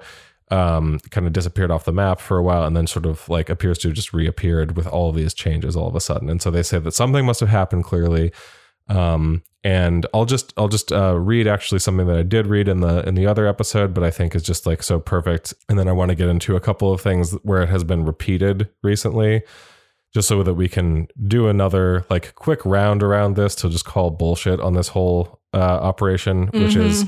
[0.54, 3.50] um, kind of disappeared off the map for a while and then sort of like
[3.50, 6.30] appears to have just reappeared with all of these changes all of a sudden.
[6.30, 8.32] And so they say that something must have happened clearly.
[8.88, 12.82] Um, and I'll just I'll just uh, read actually something that I did read in
[12.82, 15.54] the in the other episode, but I think is just like so perfect.
[15.70, 18.04] And then I want to get into a couple of things where it has been
[18.06, 19.44] repeated recently,
[20.14, 24.12] just so that we can do another like quick round around this to just call
[24.12, 27.06] bullshit on this whole uh, operation, which is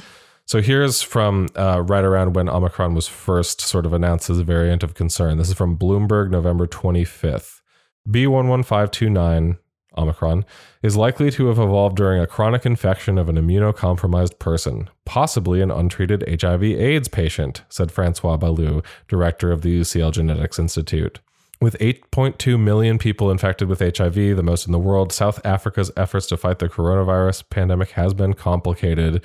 [0.48, 4.44] so here's from uh, right around when Omicron was first sort of announced as a
[4.44, 5.38] variant of concern.
[5.38, 7.62] This is from Bloomberg, November 25th.
[8.08, 9.58] B11529,
[9.98, 10.46] Omicron,
[10.82, 15.72] is likely to have evolved during a chronic infection of an immunocompromised person, possibly an
[15.72, 21.20] untreated HIV AIDS patient, said Francois Balloux, director of the UCL Genetics Institute.
[21.62, 26.28] With 8.2 million people infected with HIV, the most in the world, South Africa's efforts
[26.28, 29.24] to fight the coronavirus pandemic has been complicated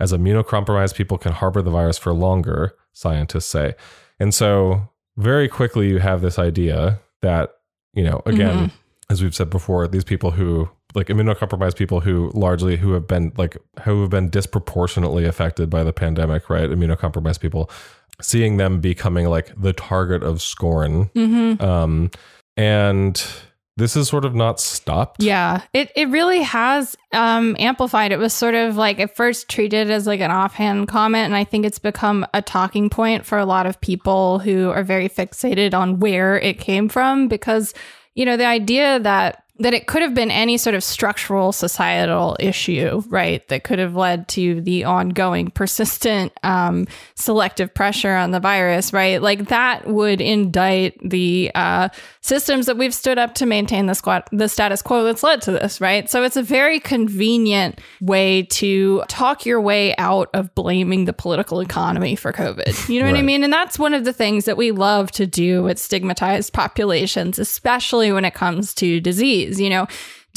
[0.00, 3.74] as immunocompromised people can harbor the virus for longer, scientists say.
[4.18, 7.50] And so, very quickly, you have this idea that,
[7.94, 8.76] you know, again, mm-hmm.
[9.10, 13.32] As we've said before, these people who, like immunocompromised people who largely who have been
[13.36, 16.68] like who have been disproportionately affected by the pandemic, right?
[16.68, 17.70] Immunocompromised people,
[18.20, 21.10] seeing them becoming like the target of scorn.
[21.60, 22.10] Um,
[22.56, 23.24] and
[23.78, 25.22] this is sort of not stopped.
[25.22, 28.10] Yeah, it, it really has um, amplified.
[28.10, 31.44] It was sort of like at first treated as like an offhand comment, and I
[31.44, 35.74] think it's become a talking point for a lot of people who are very fixated
[35.74, 37.72] on where it came from because
[38.18, 42.36] you know the idea that that it could have been any sort of structural societal
[42.38, 43.46] issue, right?
[43.48, 46.86] That could have led to the ongoing, persistent, um,
[47.16, 49.20] selective pressure on the virus, right?
[49.20, 51.88] Like that would indict the uh,
[52.20, 55.50] systems that we've stood up to maintain the squat, the status quo that's led to
[55.50, 56.08] this, right?
[56.08, 61.60] So it's a very convenient way to talk your way out of blaming the political
[61.60, 62.88] economy for COVID.
[62.88, 63.42] You know what I mean?
[63.42, 68.12] And that's one of the things that we love to do with stigmatized populations, especially
[68.12, 69.47] when it comes to disease.
[69.56, 69.86] You know,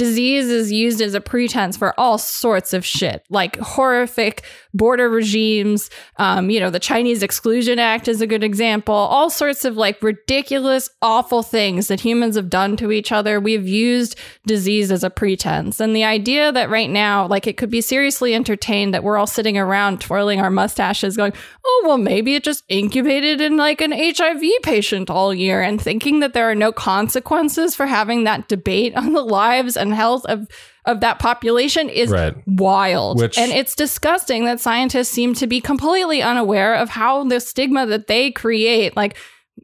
[0.02, 4.44] disease is used as a pretense for all sorts of shit, like horrific
[4.74, 5.92] border regimes.
[6.18, 8.96] Um, you know, the Chinese Exclusion Act is a good example.
[8.96, 13.40] All sorts of like ridiculous, awful things that humans have done to each other.
[13.40, 15.80] We've used disease as a pretense.
[15.80, 19.28] And the idea that right now, like, it could be seriously entertained that we're all
[19.28, 21.34] sitting around twirling our mustaches going,
[21.64, 26.22] oh, well, maybe it just incubated in like an HIV patient all year and thinking
[26.22, 30.48] that there are no consequences for having that debate on the lives and health of
[30.86, 32.34] of that population is Right.
[32.48, 33.20] wild.
[33.20, 37.86] Which- and it's disgusting that scientists seem to be completely unaware of how the stigma
[37.86, 39.16] that they create like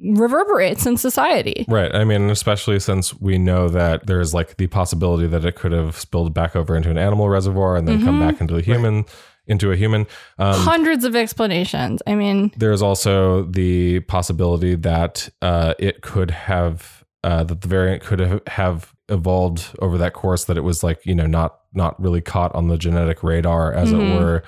[0.04, 1.66] reverberates in society.
[1.68, 1.94] Right.
[1.96, 5.98] I mean, especially since we know that there's like the possibility that it could have
[5.98, 9.06] spilled back over into an animal reservoir and then come back into the human,
[9.48, 10.06] into a human.
[10.38, 12.02] Um, Hundreds of explanations.
[12.06, 18.04] I mean, there's also the possibility that uh, it could have uh, that the variant
[18.04, 22.00] could have, have evolved over that course that it was like you know not not
[22.02, 24.00] really caught on the genetic radar as Mhm.
[24.16, 24.44] it were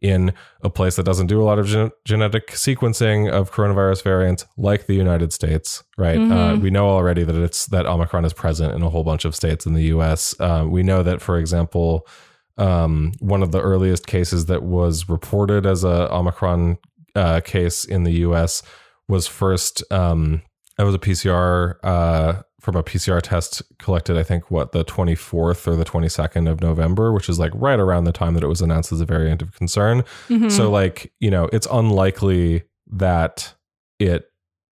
[0.00, 4.44] in a place that doesn't do a lot of gen- genetic sequencing of coronavirus variants,
[4.58, 6.18] like the United States, right?
[6.18, 9.34] Uh, we know already that it's that Omicron is present in a whole bunch of
[9.34, 10.34] states in the U.S.
[10.38, 12.06] Uh, we know that, for example,
[12.58, 16.76] um, one of the earliest cases that was reported as a Omicron
[17.14, 18.62] uh, case in the U.S.
[19.08, 19.82] was first.
[19.90, 20.42] Um,
[20.76, 24.16] that was a PCR uh, from a PCR test collected.
[24.16, 28.04] I think what the 24th or the 22nd of November, which is like right around
[28.04, 30.02] the time that it was announced as a variant of concern.
[30.28, 30.48] Mm-hmm.
[30.48, 32.62] So like you know, it's unlikely
[32.92, 33.54] that
[33.98, 34.30] it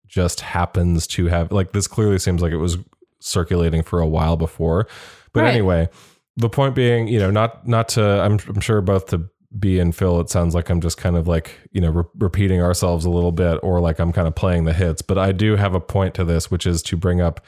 [0.08, 1.88] just happens to have like this.
[1.88, 2.78] Clearly seems like it was
[3.20, 4.88] circulating for a while before.
[5.34, 5.54] But Right.
[5.54, 5.90] anyway,
[6.38, 8.04] the point being, you know, not not to.
[8.04, 11.28] I'm I'm sure both to B and Phil, it sounds like I'm just kind of
[11.28, 14.66] like you know re- repeating ourselves a little bit, or like I'm kind of playing
[14.66, 15.02] the hits.
[15.02, 17.42] But I do have a point to this, which is to bring up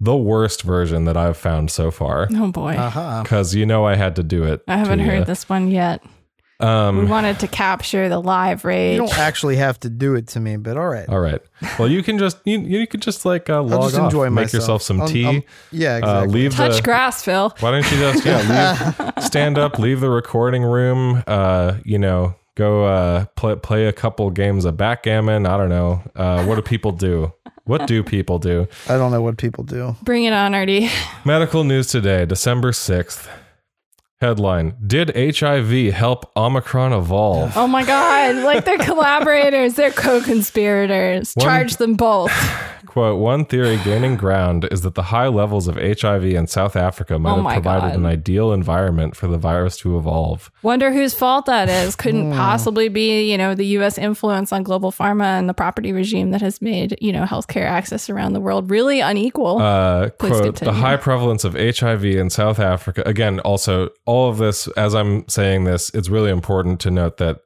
[0.00, 2.28] the worst version that I've found so far.
[2.32, 2.74] Oh boy.
[2.74, 3.22] Uh-huh.
[3.22, 4.62] Because you know I had to do it.
[4.68, 5.24] I haven't heard ya.
[5.24, 6.02] this one yet.
[6.60, 8.92] We Um, wanted to capture the live rage.
[8.92, 11.08] You don't actually have to do it to me, but all right.
[11.08, 11.40] all right.
[11.76, 14.26] Well, you can just you, you could just like uh, I'll log just off, enjoy
[14.26, 14.52] make myself.
[14.60, 15.26] yourself some I'll- tea.
[15.26, 16.32] I'll- yeah, Uh, exactly.
[16.40, 17.52] leave Touch the, grass, Phil.
[17.60, 21.24] Why don't you just yeah leave, stand up, leave the recording room.
[21.26, 25.46] Uh, you know, go uh play play a couple games of backgammon.
[25.46, 26.00] I don't know.
[26.14, 27.32] Uh, what do people do?
[27.64, 28.66] What do people do?
[28.88, 29.96] I don't know what people do.
[30.02, 30.88] Bring it on, Artie.
[31.24, 33.28] Medical news today, December sixth.
[34.22, 37.52] Headline: Did HIV help Omicron evolve?
[37.56, 38.36] Oh my God.
[38.36, 41.34] Like they're collaborators, they're co conspirators.
[41.40, 42.32] Charge them both.
[42.86, 47.18] Quote, one theory gaining ground is that the high levels of HIV in South Africa
[47.18, 47.94] might Oh have provided God.
[47.96, 50.50] an ideal environment for the virus to evolve.
[50.62, 51.96] Wonder whose fault that is.
[51.96, 52.36] Couldn't Hmm.
[52.36, 56.42] possibly be, you know, the US influence on global pharma and the property regime that
[56.42, 59.58] has made, you know, healthcare access around the world really unequal.
[59.62, 60.74] Uh, Please quote, continue.
[60.74, 63.02] the high prevalence of HIV in South Africa.
[63.06, 67.38] Again, also, all of this, as I'm saying this, it's really important to note that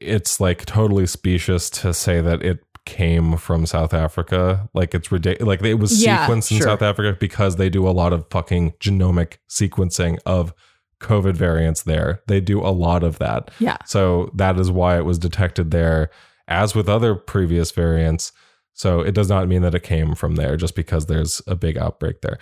[0.00, 4.68] it's like totally specious to say that it came from South Africa.
[4.74, 5.46] Like it's ridiculous.
[5.46, 6.66] Like it was Yeah, sequenced in sure.
[6.66, 10.52] South Africa because they do a lot of fucking genomic sequencing of
[11.00, 12.20] COVID variants there.
[12.26, 13.50] They do a lot of that.
[13.60, 13.76] yeah.
[13.86, 16.10] So that is why it was detected there,
[16.48, 18.32] as with other previous variants.
[18.72, 21.76] So it does not mean that it came from there just because there's a big
[21.78, 22.38] outbreak there.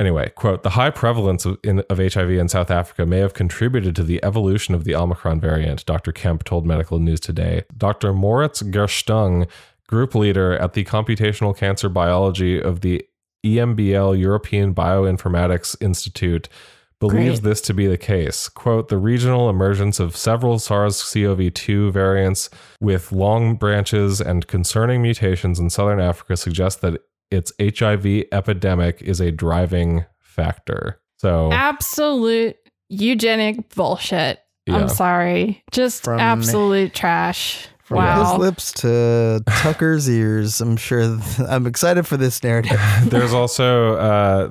[0.00, 3.94] Anyway, quote, the high prevalence of, in, of HIV in South Africa may have contributed
[3.96, 6.10] to the evolution of the Omicron variant, Dr.
[6.10, 7.64] Kemp told Medical News Today.
[7.76, 8.14] Dr.
[8.14, 9.46] Moritz Gerstung,
[9.86, 13.06] group leader at the Computational Cancer Biology of the
[13.44, 16.48] EMBL European Bioinformatics Institute,
[16.98, 17.50] believes Great.
[17.50, 18.48] this to be the case.
[18.48, 22.48] Quote, the regional emergence of several SARS CoV 2 variants
[22.80, 29.20] with long branches and concerning mutations in southern Africa suggests that its HIV epidemic is
[29.20, 31.00] a driving factor.
[31.18, 32.56] So, Absolute
[32.88, 34.40] eugenic bullshit.
[34.66, 34.76] Yeah.
[34.76, 35.62] I'm sorry.
[35.70, 37.68] Just From- absolute trash.
[37.84, 38.32] From wow.
[38.32, 41.18] his lips to Tucker's ears, I'm sure.
[41.18, 42.80] th- I'm excited for this narrative.
[43.06, 44.50] there's also, uh,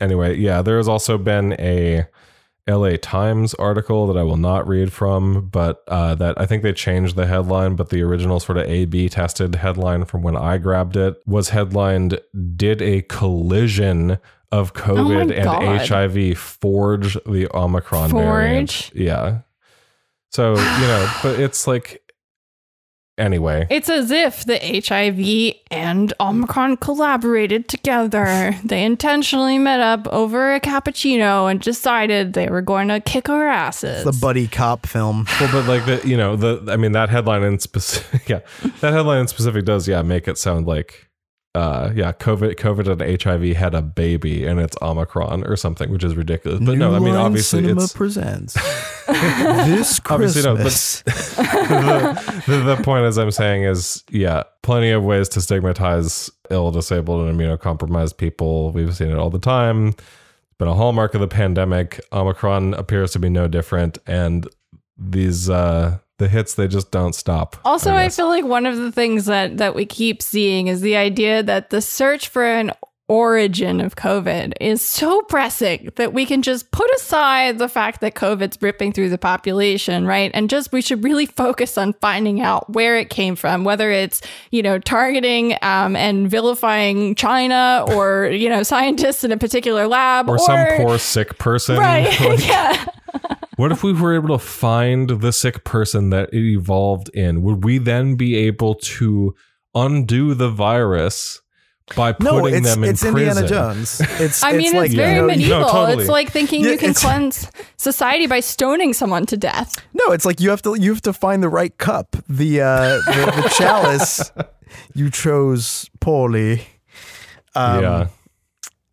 [0.00, 2.04] anyway, yeah, there has also been a
[2.68, 6.72] LA Times article that I will not read from, but uh, that I think they
[6.72, 10.58] changed the headline, but the original sort of A B tested headline from when I
[10.58, 12.20] grabbed it was headlined
[12.56, 14.18] Did a collision
[14.50, 15.88] of COVID and God.
[15.88, 18.70] HIV forge the Omicron variant?
[18.70, 18.92] Forge?
[18.94, 19.40] Yeah.
[20.30, 22.03] So, you know, but it's like,
[23.18, 23.66] anyway.
[23.70, 28.56] It's as if the HIV and Omicron collaborated together.
[28.64, 33.46] They intentionally met up over a cappuccino and decided they were going to kick our
[33.46, 34.04] asses.
[34.04, 35.26] the buddy cop film.
[35.40, 38.40] Well, but like the you know the I mean that headline in specific yeah
[38.80, 41.08] that headline in specific does yeah make it sound like
[41.54, 46.02] uh yeah COVID COVID and HIV had a baby and it's Omicron or something which
[46.02, 46.60] is ridiculous.
[46.60, 48.54] But no, I mean obviously Cinema it's presents
[49.06, 51.02] this Obviously, no, but- Christmas.
[51.04, 56.70] the, the, the point as I'm saying is yeah plenty of ways to stigmatize ill,
[56.70, 58.70] disabled, and immunocompromised people.
[58.72, 59.88] We've seen it all the time.
[59.88, 62.00] It's been a hallmark of the pandemic.
[62.12, 64.48] Omicron appears to be no different, and
[64.98, 67.56] these uh the hits they just don't stop.
[67.66, 68.16] Also, I, guess.
[68.16, 71.68] feel like one of the things that that we keep seeing is the idea that
[71.68, 72.72] the search for an
[73.06, 78.14] origin of COVID is so pressing that we can just put aside the fact that
[78.14, 80.30] COVID's ripping through the population, right?
[80.32, 84.22] And just we should really focus on finding out where it came from, whether it's,
[84.50, 90.30] you know, targeting um, and vilifying China or, you know, scientists in a particular lab
[90.30, 91.76] or, some poor sick person.
[91.76, 92.08] Right.
[92.44, 92.86] Yeah.
[93.56, 97.42] What if we were able to find the sick person that it evolved in?
[97.42, 99.34] Would we then be able to
[99.74, 101.40] undo the virus,
[101.96, 103.18] by putting No, it's them in it's prison.
[103.18, 104.00] Indiana Jones.
[104.20, 105.60] It's I mean, it's it's, like, very you know, medieval.
[105.60, 106.02] No, totally.
[106.02, 109.76] It's like thinking Yeah, you can cleanse society by stoning someone to death.
[109.92, 112.16] No, it's like you have to you have to find the right cup.
[112.28, 114.32] The uh the, the chalice
[114.94, 116.66] you chose poorly.
[117.54, 118.08] Um, yeah.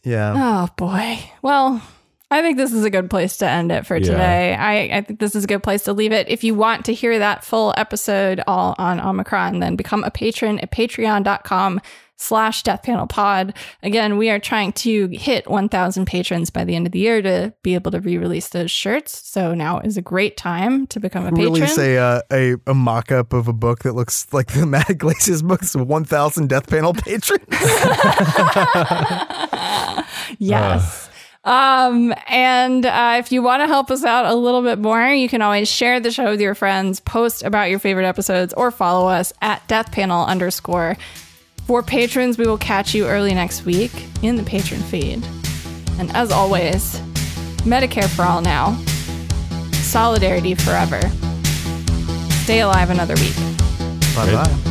[0.03, 0.33] Yeah.
[0.35, 1.19] Oh boy.
[1.41, 1.81] Well,
[2.31, 4.11] I think this is a good place to end it for Yeah.
[4.11, 4.55] today.
[4.55, 6.29] I, I think this is a good place to leave it.
[6.29, 10.59] If you want to hear that full episode all on Omicron, then become a patron
[10.59, 11.81] at patreon.com
[12.15, 13.53] slash death panel pod.
[13.81, 17.51] Again, we are trying to hit 1,000 patrons by the end of the year to
[17.63, 19.27] be able to re-release those shirts.
[19.27, 21.53] So now is a great time to become a patron.
[21.53, 24.91] Release a, uh, a a mock up of a book that looks like the Matt
[24.91, 27.43] Yglesias books, one thousand death panel patrons.
[30.39, 31.09] Yes.
[31.43, 35.27] Um, and uh, if you want to help us out a little bit more, you
[35.27, 39.07] can always share the show with your friends, post about your favorite episodes, or follow
[39.07, 40.97] us at Death Panel underscore.
[41.65, 43.91] For patrons, we will catch you early next week
[44.21, 45.23] in the patron feed.
[45.97, 46.99] And as always,
[47.63, 48.75] Medicare for all now,
[49.71, 51.01] solidarity forever.
[52.43, 53.35] Stay alive another week.
[54.15, 54.70] bye bye.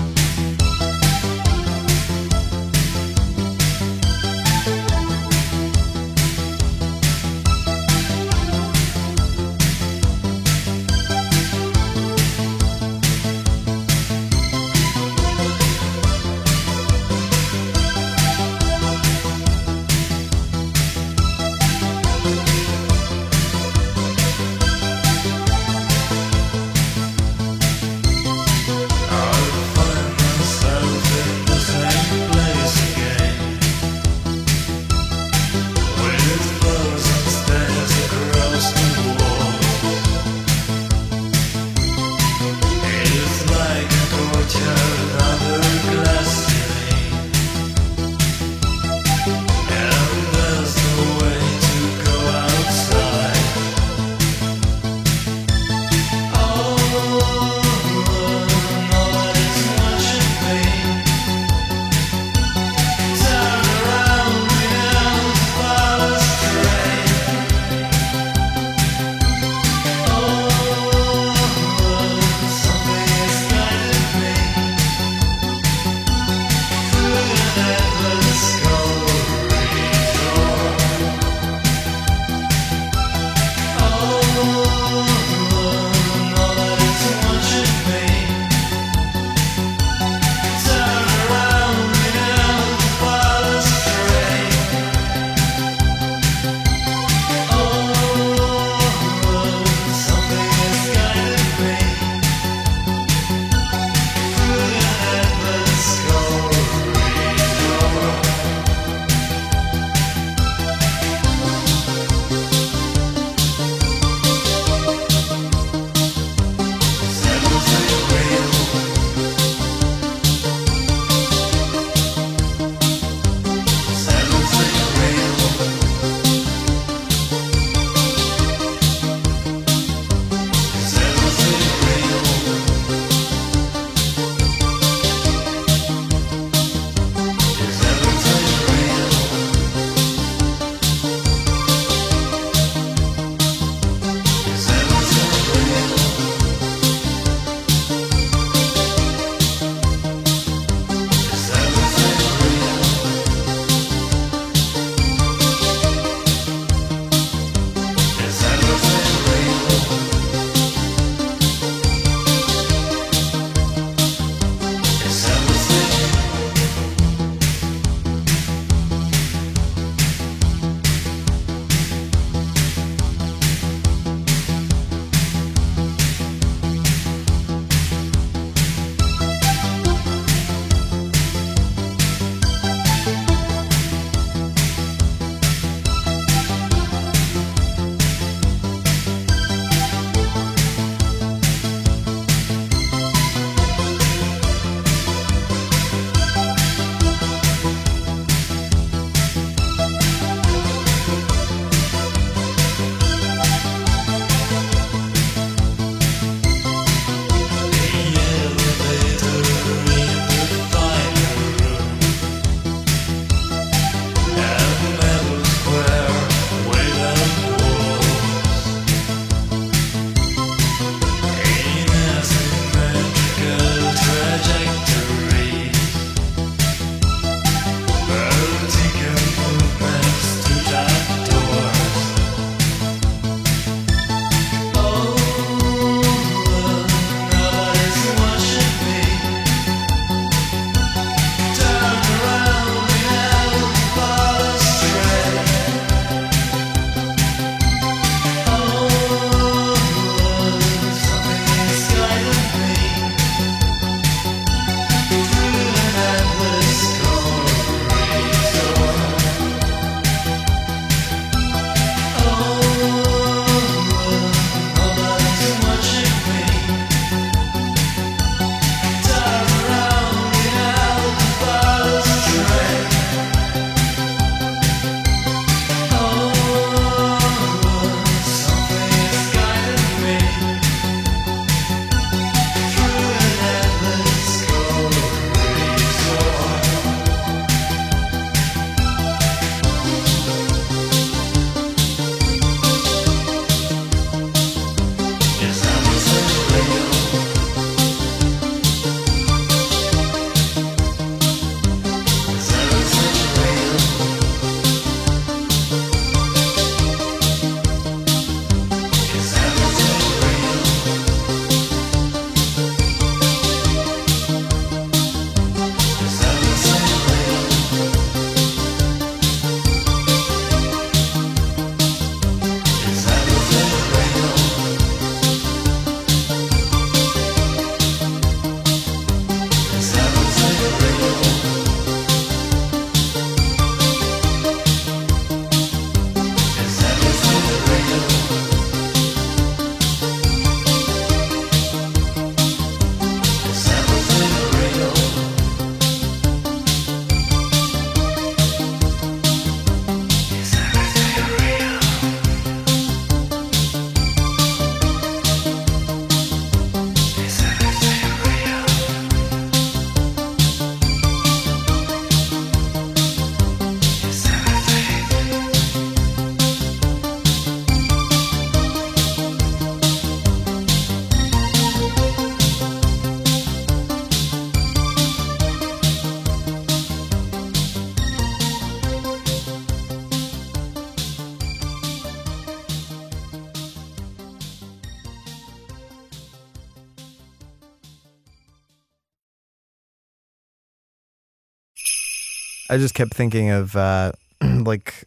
[392.70, 395.05] I just kept thinking of uh, like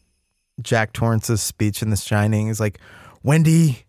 [0.62, 2.50] Jack Torrance's speech in The Shining.
[2.50, 2.80] Is like,
[3.24, 3.86] Wendy,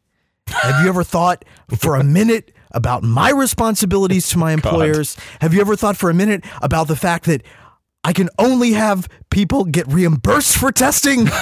[0.46, 1.44] have you ever thought
[1.76, 5.16] for a minute about my responsibilities to my employers?
[5.40, 7.42] Have you ever thought for a minute about the fact that
[8.04, 11.26] I can only have people get reimbursed for testing?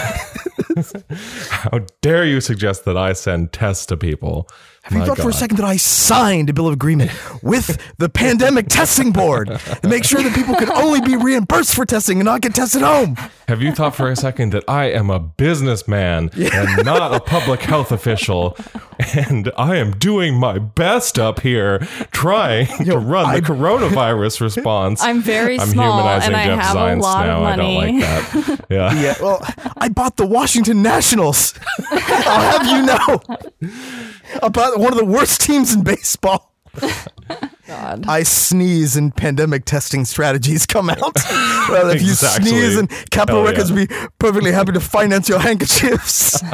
[1.51, 4.49] How dare you suggest that I send tests to people?
[4.85, 7.79] Have you My thought for a second that I signed a bill of agreement with
[7.99, 9.47] the pandemic testing board
[9.81, 12.83] to make sure that people could only be reimbursed for testing and not get tested
[12.83, 13.17] at home?
[13.47, 17.61] Have you thought for a second that I am a businessman and not a public
[17.61, 18.57] health official?
[19.17, 21.79] And I am doing my best up here
[22.11, 25.01] trying to run I- the coronavirus response.
[25.05, 27.45] I'm very I'm small humanizing and I Jeff have a Zients lot of now.
[27.45, 28.65] I don't like that.
[28.71, 29.01] Yeah.
[29.01, 29.41] Yeah, well,
[29.77, 31.55] I bought the Washington Nationals.
[31.91, 34.41] I'll have you know.
[34.73, 36.55] About one of the worst teams in baseball.
[37.67, 38.07] God.
[38.09, 41.17] I sneeze and pandemic testing strategies come out.
[41.69, 42.49] Well, if you Exactly.
[42.51, 43.53] sneeze and Capital Hell.
[43.53, 46.43] Records would be perfectly happy to finance your handkerchiefs.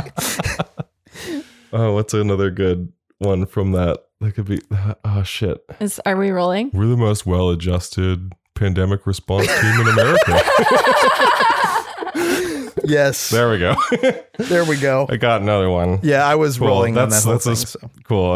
[1.73, 3.99] Oh, what's another good one from that?
[4.21, 4.61] That could be.
[4.71, 5.59] Uh, oh shit.
[5.81, 6.71] Is are we rolling?
[6.73, 10.41] We're the most well-adjusted pandemic response team in America.
[12.89, 13.31] Yes.
[13.31, 13.75] there we go.
[14.39, 15.07] There we go.
[15.11, 16.01] I got another one.
[16.03, 16.69] Yeah, I was Cool.
[16.69, 17.81] rolling on that That's that's thing.
[17.91, 17.91] so.
[18.05, 18.33] cool.